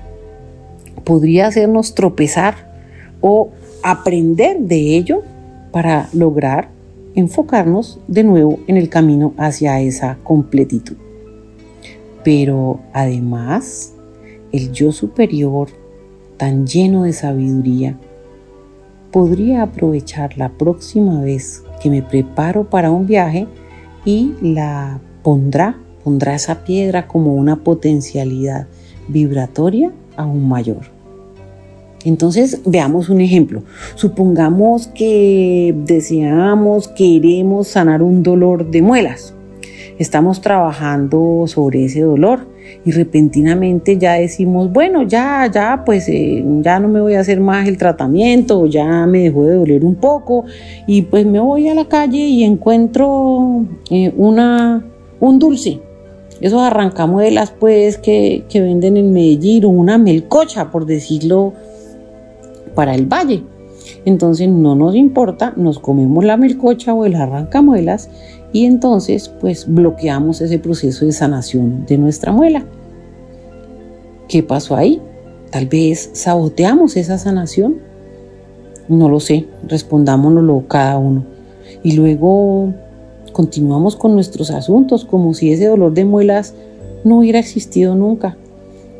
podría 1.03 1.47
hacernos 1.47 1.95
tropezar 1.95 2.71
o 3.21 3.51
aprender 3.83 4.59
de 4.59 4.97
ello 4.97 5.21
para 5.71 6.09
lograr 6.13 6.69
enfocarnos 7.15 7.99
de 8.07 8.23
nuevo 8.23 8.59
en 8.67 8.77
el 8.77 8.89
camino 8.89 9.33
hacia 9.37 9.79
esa 9.81 10.17
completitud. 10.23 10.97
Pero 12.23 12.79
además, 12.93 13.93
el 14.51 14.71
yo 14.71 14.91
superior, 14.91 15.69
tan 16.37 16.65
lleno 16.65 17.03
de 17.03 17.13
sabiduría, 17.13 17.97
podría 19.11 19.61
aprovechar 19.61 20.37
la 20.37 20.49
próxima 20.49 21.21
vez 21.21 21.63
que 21.81 21.89
me 21.89 22.01
preparo 22.01 22.69
para 22.69 22.89
un 22.89 23.05
viaje 23.05 23.47
y 24.05 24.33
la 24.41 24.99
pondrá, 25.21 25.77
pondrá 26.03 26.35
esa 26.35 26.63
piedra 26.63 27.07
como 27.07 27.35
una 27.35 27.57
potencialidad 27.57 28.67
vibratoria 29.07 29.91
aún 30.15 30.47
mayor. 30.47 30.92
Entonces, 32.05 32.61
veamos 32.65 33.09
un 33.09 33.21
ejemplo. 33.21 33.63
Supongamos 33.95 34.87
que 34.87 35.73
deseamos, 35.85 36.87
queremos 36.89 37.69
sanar 37.69 38.01
un 38.01 38.23
dolor 38.23 38.69
de 38.69 38.81
muelas. 38.81 39.33
Estamos 39.99 40.41
trabajando 40.41 41.45
sobre 41.47 41.85
ese 41.85 42.01
dolor 42.01 42.47
y 42.83 42.91
repentinamente 42.91 43.97
ya 43.97 44.13
decimos, 44.13 44.71
bueno, 44.71 45.03
ya, 45.03 45.49
ya, 45.53 45.83
pues 45.85 46.09
eh, 46.09 46.43
ya 46.61 46.79
no 46.79 46.87
me 46.87 46.99
voy 46.99 47.13
a 47.13 47.19
hacer 47.19 47.39
más 47.39 47.67
el 47.67 47.77
tratamiento, 47.77 48.65
ya 48.65 49.05
me 49.05 49.23
dejó 49.23 49.45
de 49.45 49.55
doler 49.55 49.85
un 49.85 49.95
poco 49.95 50.45
y 50.87 51.03
pues 51.03 51.25
me 51.25 51.39
voy 51.39 51.69
a 51.69 51.75
la 51.75 51.85
calle 51.85 52.17
y 52.17 52.43
encuentro 52.43 53.65
eh, 53.89 54.11
una, 54.17 54.83
un 55.19 55.39
dulce. 55.39 55.79
Esos 56.41 56.61
arrancamuelas 56.61 57.51
pues 57.51 57.97
que, 57.97 58.43
que 58.49 58.59
venden 58.59 58.97
en 58.97 59.13
Medellín 59.13 59.63
o 59.65 59.69
una 59.69 59.97
melcocha, 59.97 60.71
por 60.71 60.85
decirlo 60.85 61.53
para 62.75 62.95
el 62.95 63.05
valle. 63.05 63.43
Entonces 64.05 64.49
no 64.49 64.75
nos 64.75 64.95
importa, 64.95 65.53
nos 65.55 65.79
comemos 65.79 66.23
la 66.23 66.37
melcocha 66.37 66.93
o 66.93 67.05
el 67.05 67.15
arrancamuelas 67.15 68.09
y 68.51 68.65
entonces 68.65 69.29
pues 69.29 69.65
bloqueamos 69.67 70.41
ese 70.41 70.59
proceso 70.59 71.05
de 71.05 71.11
sanación 71.11 71.85
de 71.85 71.97
nuestra 71.97 72.31
muela. 72.31 72.65
¿Qué 74.27 74.43
pasó 74.43 74.75
ahí? 74.75 75.01
Tal 75.51 75.67
vez 75.67 76.09
saboteamos 76.13 76.97
esa 76.97 77.17
sanación. 77.17 77.77
No 78.87 79.09
lo 79.09 79.19
sé, 79.19 79.47
respondámonoslo 79.67 80.65
cada 80.67 80.97
uno. 80.97 81.25
Y 81.83 81.93
luego 81.93 82.73
continuamos 83.31 83.95
con 83.95 84.13
nuestros 84.13 84.51
asuntos 84.51 85.05
como 85.05 85.33
si 85.33 85.51
ese 85.51 85.67
dolor 85.67 85.93
de 85.93 86.05
muelas 86.05 86.53
no 87.03 87.19
hubiera 87.19 87.39
existido 87.39 87.95
nunca. 87.95 88.37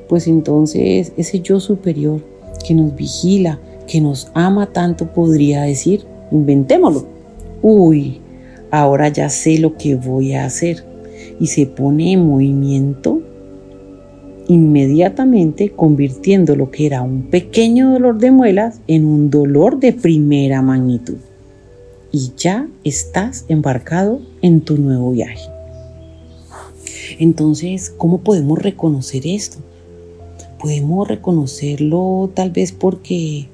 Pues 0.10 0.28
entonces 0.28 1.14
ese 1.18 1.40
yo 1.40 1.60
superior 1.60 2.33
que 2.66 2.74
nos 2.74 2.96
vigila, 2.96 3.60
que 3.88 4.02
nos 4.02 4.32
ama 4.34 4.68
tanto, 4.68 5.14
podría 5.14 5.64
decir, 5.64 6.06
inventémoslo. 6.32 7.06
Uy, 7.62 8.22
ahora 8.72 9.10
ya 9.10 9.30
sé 9.30 9.60
lo 9.60 9.78
que 9.78 9.96
voy 9.96 10.34
a 10.34 10.46
hacer. 10.46 10.86
Y 11.40 11.48
se 11.48 11.66
pone 11.66 12.14
en 12.14 12.26
movimiento 12.26 13.22
inmediatamente 14.48 15.72
convirtiendo 15.72 16.56
lo 16.56 16.70
que 16.70 16.86
era 16.86 17.02
un 17.02 17.24
pequeño 17.24 17.92
dolor 17.92 18.18
de 18.18 18.32
muelas 18.32 18.82
en 18.88 19.06
un 19.06 19.30
dolor 19.30 19.80
de 19.80 19.94
primera 19.94 20.62
magnitud. 20.62 21.18
Y 22.12 22.32
ya 22.38 22.68
estás 22.84 23.46
embarcado 23.48 24.22
en 24.42 24.62
tu 24.62 24.78
nuevo 24.78 25.12
viaje. 25.12 25.50
Entonces, 27.20 27.94
¿cómo 27.98 28.20
podemos 28.20 28.60
reconocer 28.60 29.26
esto? 29.26 29.60
Podemos 30.64 31.06
reconocerlo 31.10 32.30
tal 32.34 32.52
vez 32.52 32.72
porque 32.72 33.48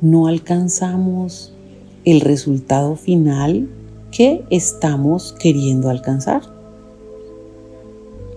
no 0.00 0.26
alcanzamos 0.26 1.52
el 2.04 2.20
resultado 2.20 2.96
final 2.96 3.68
que 4.10 4.42
estamos 4.50 5.32
queriendo 5.38 5.90
alcanzar. 5.90 6.42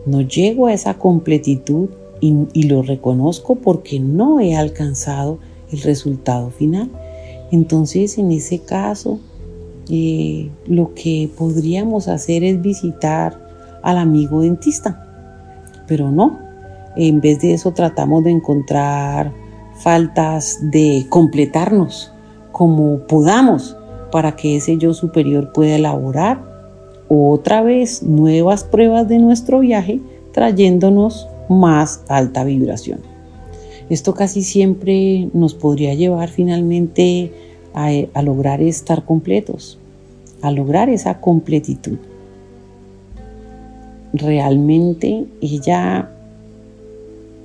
No 0.05 0.21
llego 0.21 0.67
a 0.67 0.73
esa 0.73 0.99
completitud 0.99 1.89
y, 2.21 2.63
lo 2.67 2.83
reconozco 2.83 3.55
porque 3.55 3.99
no 3.99 4.39
he 4.39 4.55
alcanzado 4.55 5.39
el 5.71 5.81
resultado 5.81 6.51
final. 6.51 6.91
Entonces, 7.51 8.19
en 8.19 8.31
ese 8.31 8.59
caso, 8.59 9.19
eh, 9.89 10.51
lo 10.67 10.93
que 10.93 11.31
podríamos 11.35 12.07
hacer 12.07 12.43
es 12.43 12.61
visitar 12.61 13.79
al 13.81 13.97
amigo 13.97 14.41
dentista. 14.41 14.99
Pero 15.87 16.11
no, 16.11 16.52
en 16.95 17.21
vez 17.21 17.39
de 17.41 17.53
eso 17.53 17.71
tratamos 17.71 18.23
de 18.23 18.31
encontrar 18.31 19.31
faltas 19.75 20.59
de 20.61 21.05
completarnos 21.09 22.11
como 22.51 22.99
podamos 23.07 23.75
para 24.11 24.35
que 24.35 24.57
ese 24.57 24.77
yo 24.77 24.93
superior 24.93 25.51
pueda 25.53 25.75
elaborar 25.75 26.43
otra 27.09 27.61
vez 27.61 28.03
nuevas 28.03 28.63
pruebas 28.63 29.07
de 29.07 29.19
nuestro 29.19 29.59
viaje 29.59 29.99
trayéndonos 30.31 31.27
más 31.49 32.03
alta 32.07 32.43
vibración. 32.43 32.99
Esto 33.89 34.13
casi 34.13 34.43
siempre 34.43 35.29
nos 35.33 35.53
podría 35.53 35.93
llevar 35.93 36.29
finalmente 36.29 37.31
a, 37.73 38.21
lograr 38.21 38.61
estar 38.61 39.03
completos, 39.03 39.77
a 40.41 40.51
lograr 40.51 40.89
esa 40.89 41.19
completitud. 41.19 41.97
Realmente 44.13 45.25
ella 45.41 46.09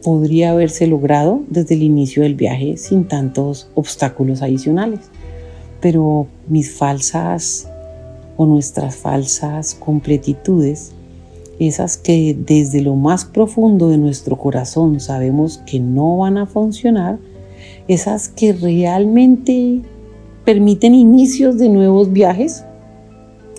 podría 0.02 0.50
haberse 0.52 0.86
logrado 0.86 1.42
desde 1.48 1.74
el 1.74 1.82
inicio 1.82 2.22
del 2.22 2.34
viaje 2.34 2.76
sin 2.76 3.06
tantos 3.06 3.68
obstáculos 3.74 4.42
adicionales. 4.42 5.00
Pero 5.80 6.26
mis 6.48 6.72
falsas 6.72 7.68
o 8.36 8.46
nuestras 8.46 8.96
falsas 8.96 9.74
completitudes, 9.74 10.92
esas 11.58 11.96
que 11.96 12.36
desde 12.38 12.80
lo 12.80 12.94
más 12.94 13.24
profundo 13.24 13.88
de 13.88 13.98
nuestro 13.98 14.36
corazón 14.36 15.00
sabemos 15.00 15.58
que 15.66 15.80
no 15.80 16.18
van 16.18 16.38
a 16.38 16.46
funcionar, 16.46 17.18
esas 17.88 18.28
que 18.28 18.52
realmente 18.52 19.82
permiten 20.44 20.94
inicios 20.94 21.58
de 21.58 21.68
nuevos 21.68 22.12
viajes, 22.12 22.64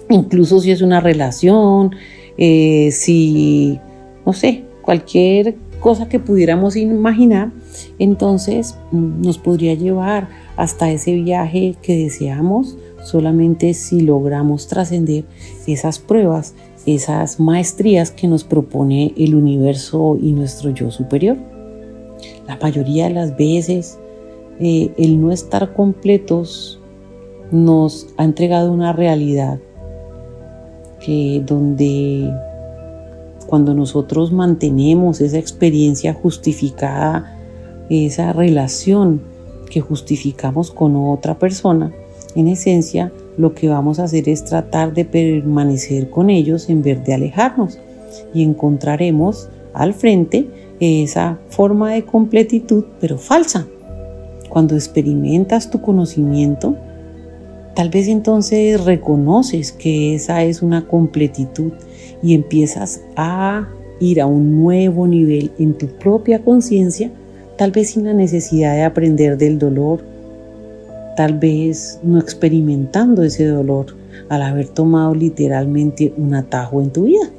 incluso 0.10 0.60
si 0.60 0.72
es 0.72 0.82
una 0.82 1.02
relación, 1.02 1.92
eh, 2.38 2.90
si, 2.92 3.80
no 4.26 4.34
sé, 4.34 4.64
cualquier 4.82 5.56
cosa 5.80 6.10
que 6.10 6.20
pudiéramos 6.20 6.76
imaginar, 6.76 7.52
entonces 7.98 8.78
mm, 8.92 9.22
nos 9.22 9.38
podría 9.38 9.74
llevar 9.74 10.30
hasta 10.56 10.92
ese 10.92 11.14
viaje 11.14 11.76
que 11.82 11.98
deseamos 11.98 12.78
solamente 13.04 13.74
si 13.74 14.02
logramos 14.02 14.68
trascender 14.68 15.26
esas 15.68 16.00
pruebas, 16.00 16.54
esas 16.86 17.40
maestrías 17.40 18.12
que 18.12 18.28
nos 18.28 18.44
propone 18.44 19.14
el 19.18 19.36
universo 19.36 20.18
y 20.22 20.32
nuestro 20.34 20.72
yo 20.72 20.92
superior. 20.92 21.38
La 22.48 22.58
mayoría 22.58 23.08
de 23.08 23.14
las 23.14 23.38
veces 23.38 24.00
eh, 24.60 24.92
el 24.98 25.22
no 25.22 25.32
estar 25.32 25.74
completos 25.74 26.80
nos 27.52 28.08
ha 28.18 28.26
entregado 28.26 28.72
una 28.72 28.94
realidad 28.94 29.60
que 31.00 31.42
donde 31.46 32.30
cuando 33.50 33.74
nosotros 33.74 34.32
mantenemos 34.32 35.22
esa 35.22 35.40
experiencia 35.40 36.14
justificada, 36.14 37.36
esa 37.90 38.32
relación 38.32 39.22
que 39.72 39.82
justificamos 39.82 40.70
con 40.70 40.96
otra 40.96 41.40
persona, 41.40 41.92
en 42.36 42.48
esencia 42.48 43.12
lo 43.38 43.56
que 43.56 43.68
vamos 43.68 43.98
a 43.98 44.04
hacer 44.04 44.30
es 44.30 44.46
tratar 44.46 44.94
de 44.94 45.04
permanecer 45.04 46.12
con 46.12 46.30
ellos 46.30 46.70
en 46.70 46.84
vez 46.84 47.04
de 47.04 47.16
alejarnos. 47.16 47.80
Y 48.36 48.44
encontraremos 48.44 49.50
al 49.74 49.96
frente 49.96 50.48
esa 50.80 51.40
forma 51.50 51.94
de 51.94 52.06
completitud 52.06 52.84
pero 53.00 53.18
falsa, 53.18 53.66
cuando 54.48 54.76
experimentas 54.76 55.72
tu 55.72 55.82
conocimiento, 55.82 56.76
tal 57.76 57.90
vez 57.90 58.08
entonces 58.08 58.84
reconoces 58.84 59.72
que 59.72 60.16
esa 60.16 60.44
es 60.44 60.62
una 60.62 60.88
completitud 60.88 61.72
y 62.22 62.34
empiezas 62.34 63.02
a 63.16 63.68
ir 64.00 64.22
a 64.22 64.26
un 64.26 64.62
nuevo 64.62 65.08
nivel 65.08 65.52
en 65.60 65.74
tu 65.74 65.88
propia 65.88 66.40
conciencia, 66.40 67.12
tal 67.58 67.72
vez 67.72 67.92
sin 67.92 68.06
la 68.06 68.14
necesidad 68.14 68.76
de 68.76 68.84
aprender 68.84 69.38
del 69.38 69.60
dolor, 69.60 70.04
tal 71.16 71.38
vez 71.38 72.00
no 72.04 72.18
experimentando 72.18 73.24
ese 73.24 73.46
dolor 73.46 73.88
al 74.30 74.42
haber 74.42 74.70
tomado 74.70 75.14
literalmente 75.14 76.14
un 76.18 76.34
atajo 76.34 76.82
en 76.82 76.92
tu 76.92 77.04
vida. 77.04 77.30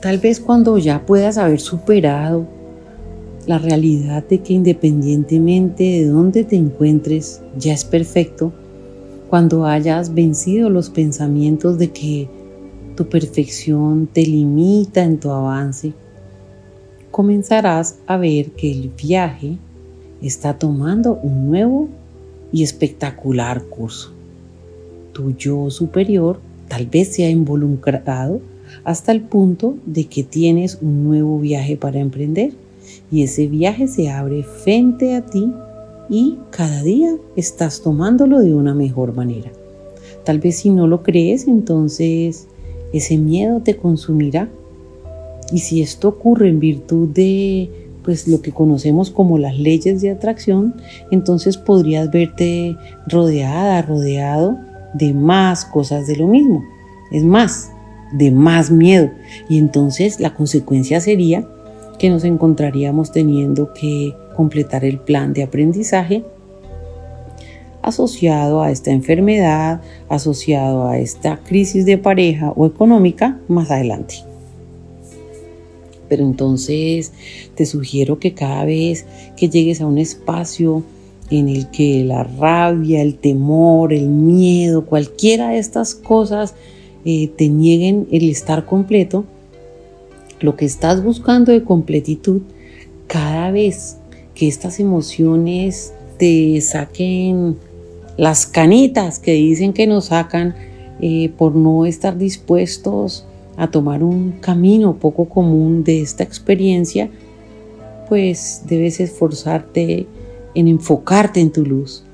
Tal 0.00 0.18
vez 0.18 0.38
cuando 0.38 0.76
ya 0.78 1.04
puedas 1.06 1.38
haber 1.38 1.60
superado 1.60 2.46
la 3.46 3.58
realidad 3.58 4.24
de 4.26 4.38
que 4.40 4.54
independientemente 4.54 5.84
de 5.84 6.06
dónde 6.06 6.44
te 6.44 6.56
encuentres, 6.56 7.42
ya 7.58 7.72
es 7.72 7.84
perfecto, 7.84 8.52
cuando 9.28 9.66
hayas 9.66 10.14
vencido 10.14 10.70
los 10.70 10.90
pensamientos 10.90 11.78
de 11.78 11.90
que 11.90 12.28
tu 12.96 13.08
perfección 13.08 14.06
te 14.06 14.22
limita 14.26 15.02
en 15.02 15.18
tu 15.18 15.30
avance, 15.30 15.92
comenzarás 17.10 17.96
a 18.06 18.16
ver 18.16 18.52
que 18.52 18.70
el 18.70 18.90
viaje 18.90 19.58
está 20.22 20.58
tomando 20.58 21.14
un 21.22 21.46
nuevo 21.46 21.88
y 22.52 22.62
espectacular 22.62 23.64
curso. 23.64 24.12
Tu 25.12 25.32
yo 25.36 25.70
superior 25.70 26.40
tal 26.68 26.86
vez 26.86 27.14
se 27.14 27.24
ha 27.24 27.30
involucrado 27.30 28.40
hasta 28.84 29.12
el 29.12 29.20
punto 29.20 29.76
de 29.86 30.06
que 30.06 30.22
tienes 30.22 30.78
un 30.80 31.04
nuevo 31.04 31.38
viaje 31.38 31.76
para 31.76 32.00
emprender 32.00 32.52
y 33.10 33.22
ese 33.22 33.46
viaje 33.46 33.88
se 33.88 34.10
abre 34.10 34.42
frente 34.42 35.14
a 35.14 35.22
ti 35.24 35.52
y 36.08 36.38
cada 36.50 36.82
día 36.82 37.16
estás 37.36 37.80
tomándolo 37.80 38.40
de 38.40 38.54
una 38.54 38.74
mejor 38.74 39.14
manera. 39.14 39.50
Tal 40.24 40.38
vez 40.38 40.56
si 40.56 40.70
no 40.70 40.86
lo 40.86 41.02
crees, 41.02 41.46
entonces 41.46 42.48
ese 42.92 43.18
miedo 43.18 43.60
te 43.60 43.76
consumirá. 43.76 44.48
Y 45.52 45.58
si 45.58 45.82
esto 45.82 46.08
ocurre 46.08 46.48
en 46.48 46.60
virtud 46.60 47.08
de 47.08 47.70
pues 48.02 48.28
lo 48.28 48.42
que 48.42 48.52
conocemos 48.52 49.10
como 49.10 49.38
las 49.38 49.58
leyes 49.58 50.02
de 50.02 50.10
atracción, 50.10 50.74
entonces 51.10 51.56
podrías 51.56 52.10
verte 52.10 52.76
rodeada, 53.06 53.80
rodeado 53.82 54.58
de 54.92 55.14
más 55.14 55.64
cosas 55.64 56.06
de 56.06 56.16
lo 56.16 56.26
mismo. 56.26 56.62
Es 57.10 57.24
más, 57.24 57.70
de 58.12 58.30
más 58.30 58.70
miedo. 58.70 59.10
Y 59.48 59.58
entonces 59.58 60.20
la 60.20 60.34
consecuencia 60.34 61.00
sería 61.00 61.48
que 61.98 62.10
nos 62.10 62.24
encontraríamos 62.24 63.12
teniendo 63.12 63.72
que 63.72 64.14
completar 64.36 64.84
el 64.84 64.98
plan 64.98 65.32
de 65.32 65.42
aprendizaje 65.42 66.24
asociado 67.84 68.62
a 68.62 68.70
esta 68.70 68.92
enfermedad, 68.92 69.82
asociado 70.08 70.88
a 70.88 70.98
esta 70.98 71.36
crisis 71.44 71.84
de 71.84 71.98
pareja 71.98 72.50
o 72.56 72.64
económica 72.64 73.38
más 73.46 73.70
adelante. 73.70 74.16
Pero 76.08 76.24
entonces 76.24 77.12
te 77.54 77.66
sugiero 77.66 78.18
que 78.18 78.32
cada 78.32 78.64
vez 78.64 79.04
que 79.36 79.50
llegues 79.50 79.82
a 79.82 79.86
un 79.86 79.98
espacio 79.98 80.82
en 81.30 81.50
el 81.50 81.70
que 81.70 82.04
la 82.04 82.24
rabia, 82.24 83.02
el 83.02 83.16
temor, 83.16 83.92
el 83.92 84.08
miedo, 84.08 84.86
cualquiera 84.86 85.50
de 85.50 85.58
estas 85.58 85.94
cosas 85.94 86.54
eh, 87.04 87.28
te 87.36 87.48
nieguen 87.48 88.08
el 88.10 88.30
estar 88.30 88.64
completo, 88.64 89.26
lo 90.44 90.56
que 90.56 90.66
estás 90.66 91.02
buscando 91.02 91.52
de 91.52 91.64
completitud, 91.64 92.42
cada 93.06 93.50
vez 93.50 93.96
que 94.34 94.46
estas 94.46 94.78
emociones 94.78 95.94
te 96.18 96.60
saquen 96.60 97.56
las 98.18 98.44
canitas 98.46 99.18
que 99.18 99.32
dicen 99.32 99.72
que 99.72 99.86
nos 99.86 100.06
sacan 100.06 100.54
eh, 101.00 101.30
por 101.38 101.54
no 101.54 101.86
estar 101.86 102.18
dispuestos 102.18 103.24
a 103.56 103.70
tomar 103.70 104.02
un 104.02 104.32
camino 104.32 104.96
poco 104.96 105.24
común 105.30 105.82
de 105.82 106.02
esta 106.02 106.22
experiencia, 106.22 107.08
pues 108.10 108.64
debes 108.68 109.00
esforzarte 109.00 110.06
en 110.54 110.68
enfocarte 110.68 111.40
en 111.40 111.52
tu 111.52 111.64
luz, 111.64 112.04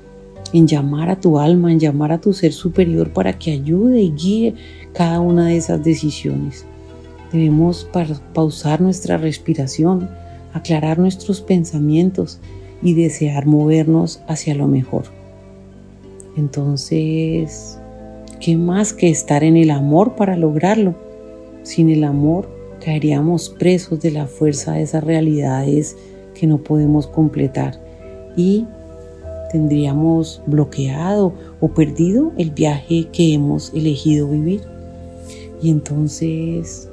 en 0.53 0.67
llamar 0.67 1.09
a 1.09 1.19
tu 1.19 1.37
alma, 1.37 1.69
en 1.69 1.79
llamar 1.79 2.13
a 2.13 2.21
tu 2.21 2.31
ser 2.31 2.53
superior 2.53 3.11
para 3.11 3.37
que 3.37 3.51
ayude 3.51 4.01
y 4.01 4.11
guíe 4.11 4.53
cada 4.93 5.19
una 5.19 5.47
de 5.47 5.57
esas 5.57 5.83
decisiones. 5.83 6.65
Debemos 7.31 7.87
pausar 8.33 8.81
nuestra 8.81 9.17
respiración, 9.17 10.09
aclarar 10.53 10.99
nuestros 10.99 11.41
pensamientos 11.41 12.39
y 12.81 12.93
desear 12.93 13.45
movernos 13.45 14.21
hacia 14.27 14.53
lo 14.55 14.67
mejor. 14.67 15.05
Entonces, 16.35 17.79
¿qué 18.39 18.57
más 18.57 18.93
que 18.93 19.09
estar 19.09 19.43
en 19.43 19.55
el 19.55 19.71
amor 19.71 20.15
para 20.15 20.35
lograrlo? 20.35 20.95
Sin 21.63 21.89
el 21.89 22.03
amor 22.03 22.49
caeríamos 22.83 23.49
presos 23.49 24.01
de 24.01 24.11
la 24.11 24.27
fuerza 24.27 24.73
de 24.73 24.81
esas 24.81 25.03
realidades 25.03 25.95
que 26.33 26.47
no 26.47 26.57
podemos 26.57 27.07
completar 27.07 27.79
y 28.35 28.65
tendríamos 29.51 30.41
bloqueado 30.47 31.33
o 31.59 31.69
perdido 31.69 32.31
el 32.37 32.51
viaje 32.51 33.07
que 33.11 33.33
hemos 33.33 33.73
elegido 33.73 34.27
vivir. 34.27 34.61
Y 35.61 35.69
entonces 35.69 36.89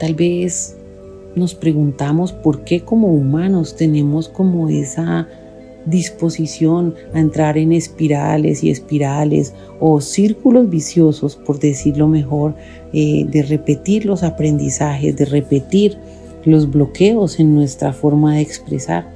tal 0.00 0.14
vez 0.14 0.76
nos 1.36 1.54
preguntamos 1.54 2.32
por 2.32 2.64
qué 2.64 2.80
como 2.80 3.08
humanos 3.08 3.76
tenemos 3.76 4.28
como 4.28 4.68
esa 4.68 5.28
disposición 5.84 6.94
a 7.12 7.20
entrar 7.20 7.56
en 7.58 7.72
espirales 7.72 8.64
y 8.64 8.70
espirales 8.70 9.54
o 9.78 10.00
círculos 10.00 10.68
viciosos, 10.68 11.36
por 11.36 11.58
decirlo 11.58 12.08
mejor, 12.08 12.54
eh, 12.92 13.26
de 13.30 13.42
repetir 13.42 14.06
los 14.06 14.22
aprendizajes, 14.22 15.16
de 15.16 15.26
repetir 15.26 15.98
los 16.44 16.70
bloqueos 16.70 17.38
en 17.38 17.54
nuestra 17.54 17.92
forma 17.92 18.36
de 18.36 18.40
expresar. 18.40 19.06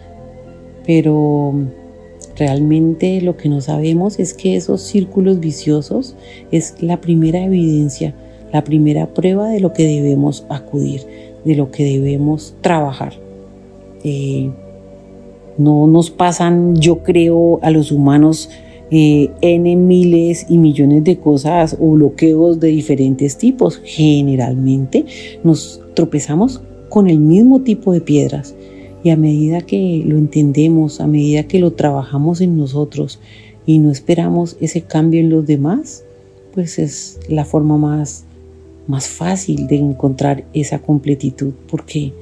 Pero 0.87 1.55
realmente 2.37 3.23
lo 3.23 3.37
que 3.39 3.49
no 3.49 3.63
sabemos 3.63 4.19
es 4.19 4.35
que 4.35 4.57
esos 4.57 4.83
círculos 4.83 5.41
viciosos 5.41 6.15
es 6.51 6.75
la 6.81 7.01
primera 7.01 7.43
evidencia, 7.43 8.15
la 8.55 8.63
primera 8.63 9.13
prueba 9.13 9.49
de 9.49 9.59
lo 9.59 9.73
que 9.73 9.85
debemos 9.85 10.47
acudir, 10.49 11.03
de 11.45 11.57
lo 11.57 11.73
que 11.73 11.83
debemos 11.83 12.55
trabajar. 12.61 13.15
Eh, 14.05 14.49
no 15.59 15.89
nos 15.89 16.11
pasan, 16.11 16.77
yo 16.77 17.03
creo, 17.03 17.59
a 17.63 17.73
los 17.73 17.91
humanos 17.91 18.49
eh, 18.93 19.31
N 19.41 19.75
miles 19.75 20.47
y 20.49 20.59
millones 20.59 21.03
de 21.03 21.19
cosas 21.19 21.77
o 21.81 21.91
bloqueos 21.91 22.61
de 22.61 22.69
diferentes 22.69 23.39
tipos. 23.39 23.81
Generalmente 23.83 25.05
nos 25.43 25.83
tropezamos 25.95 26.63
con 26.91 27.11
el 27.11 27.19
mismo 27.19 27.63
tipo 27.63 27.93
de 27.93 28.03
piedras 28.03 28.55
y 29.03 29.11
a 29.11 29.17
medida 29.17 29.63
que 29.63 30.05
lo 30.07 30.17
entendemos, 30.17 31.01
a 31.01 31.09
medida 31.09 31.43
que 31.43 31.59
lo 31.59 31.73
trabajamos 31.73 32.41
en 32.41 32.57
nosotros 32.57 33.19
y 33.67 33.81
no 33.81 33.91
esperamos 33.91 34.57
ese 34.61 34.83
cambio 34.83 35.19
en 35.19 35.31
los 35.31 35.45
demás, 35.45 36.05
pues 36.53 36.79
es 36.79 37.19
la 37.29 37.45
forma 37.45 37.79
más, 37.79 38.27
más 38.87 39.09
fácil 39.09 39.67
de 39.67 39.77
encontrar 39.77 40.45
esa 40.53 40.79
completitud 40.81 41.53
porque 41.69 42.13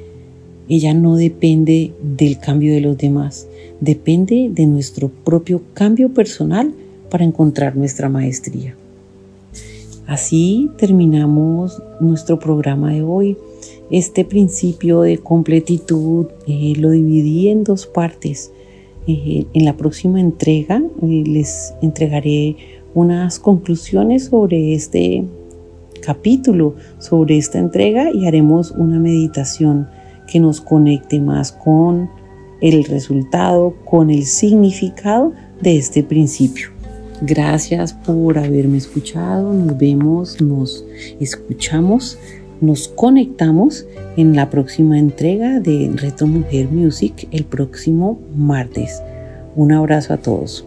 ella 0.69 0.95
no 0.95 1.17
depende 1.17 1.93
del 2.03 2.39
cambio 2.39 2.73
de 2.73 2.81
los 2.81 2.97
demás, 2.97 3.49
depende 3.81 4.49
de 4.53 4.67
nuestro 4.67 5.09
propio 5.09 5.63
cambio 5.75 6.15
personal 6.15 6.73
para 7.11 7.25
encontrar 7.25 7.77
nuestra 7.77 8.09
maestría. 8.09 8.77
Así 10.07 10.71
terminamos 10.79 11.83
nuestro 12.01 12.39
programa 12.39 12.93
de 12.93 13.03
hoy. 13.03 13.37
Este 13.91 14.25
principio 14.25 15.03
de 15.03 15.19
completitud 15.19 16.27
eh, 16.47 16.75
lo 16.77 16.91
dividí 16.91 17.49
en 17.49 17.65
dos 17.65 17.87
partes. 17.87 18.53
Eh, 19.07 19.47
en 19.53 19.65
la 19.65 19.77
próxima 19.77 20.21
entrega 20.21 20.83
eh, 21.03 21.25
les 21.27 21.75
entregaré 21.83 22.57
unas 22.95 23.39
conclusiones 23.39 24.27
sobre 24.27 24.75
este 24.75 25.25
capítulo, 26.05 26.75
sobre 26.99 27.39
esta 27.39 27.59
entrega 27.59 28.11
y 28.13 28.27
haremos 28.27 28.71
una 28.73 28.99
meditación 28.99 29.89
que 30.27 30.41
nos 30.41 30.61
conecte 30.61 31.21
más 31.21 31.53
con 31.53 32.11
el 32.61 32.85
resultado, 32.85 33.75
con 33.85 34.11
el 34.11 34.25
significado 34.25 35.33
de 35.61 35.77
este 35.77 36.03
principio. 36.03 36.69
Gracias 37.21 37.93
por 37.93 38.39
haberme 38.39 38.79
escuchado. 38.79 39.53
Nos 39.53 39.79
vemos, 39.79 40.41
nos 40.41 40.85
escuchamos, 41.21 42.19
nos 42.61 42.89
conectamos 42.89 43.87
en 44.17 44.35
la 44.35 44.51
próxima 44.51 44.99
entrega 44.99 45.61
de 45.61 45.91
Reto 45.95 46.27
Mujer 46.27 46.69
Music 46.71 47.29
el 47.31 47.45
próximo 47.45 48.19
martes. 48.35 49.03
Un 49.55 49.73
abrazo 49.73 50.15
a 50.15 50.17
todos. 50.17 50.67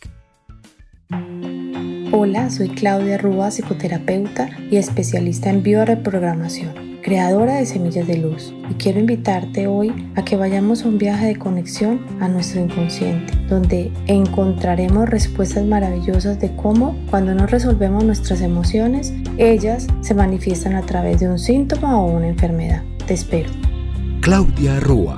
Hola, 2.13 2.49
soy 2.49 2.67
Claudia 2.67 3.17
Rúa, 3.17 3.51
psicoterapeuta 3.51 4.49
y 4.69 4.75
especialista 4.75 5.49
en 5.49 5.63
bioreprogramación, 5.63 6.99
creadora 7.01 7.55
de 7.55 7.65
Semillas 7.65 8.05
de 8.05 8.17
Luz, 8.17 8.53
y 8.69 8.73
quiero 8.73 8.99
invitarte 8.99 9.67
hoy 9.67 9.93
a 10.17 10.25
que 10.25 10.35
vayamos 10.35 10.83
a 10.83 10.89
un 10.89 10.97
viaje 10.97 11.27
de 11.27 11.37
conexión 11.37 12.05
a 12.19 12.27
nuestro 12.27 12.59
inconsciente, 12.59 13.33
donde 13.47 13.93
encontraremos 14.07 15.07
respuestas 15.07 15.65
maravillosas 15.65 16.37
de 16.41 16.53
cómo, 16.57 16.97
cuando 17.09 17.33
no 17.33 17.47
resolvemos 17.47 18.03
nuestras 18.03 18.41
emociones, 18.41 19.13
ellas 19.37 19.87
se 20.01 20.13
manifiestan 20.13 20.75
a 20.75 20.81
través 20.81 21.21
de 21.21 21.29
un 21.29 21.39
síntoma 21.39 21.97
o 21.97 22.11
una 22.11 22.27
enfermedad. 22.27 22.83
Te 23.07 23.13
espero. 23.13 23.49
Claudia 24.19 24.81
Rúa 24.81 25.17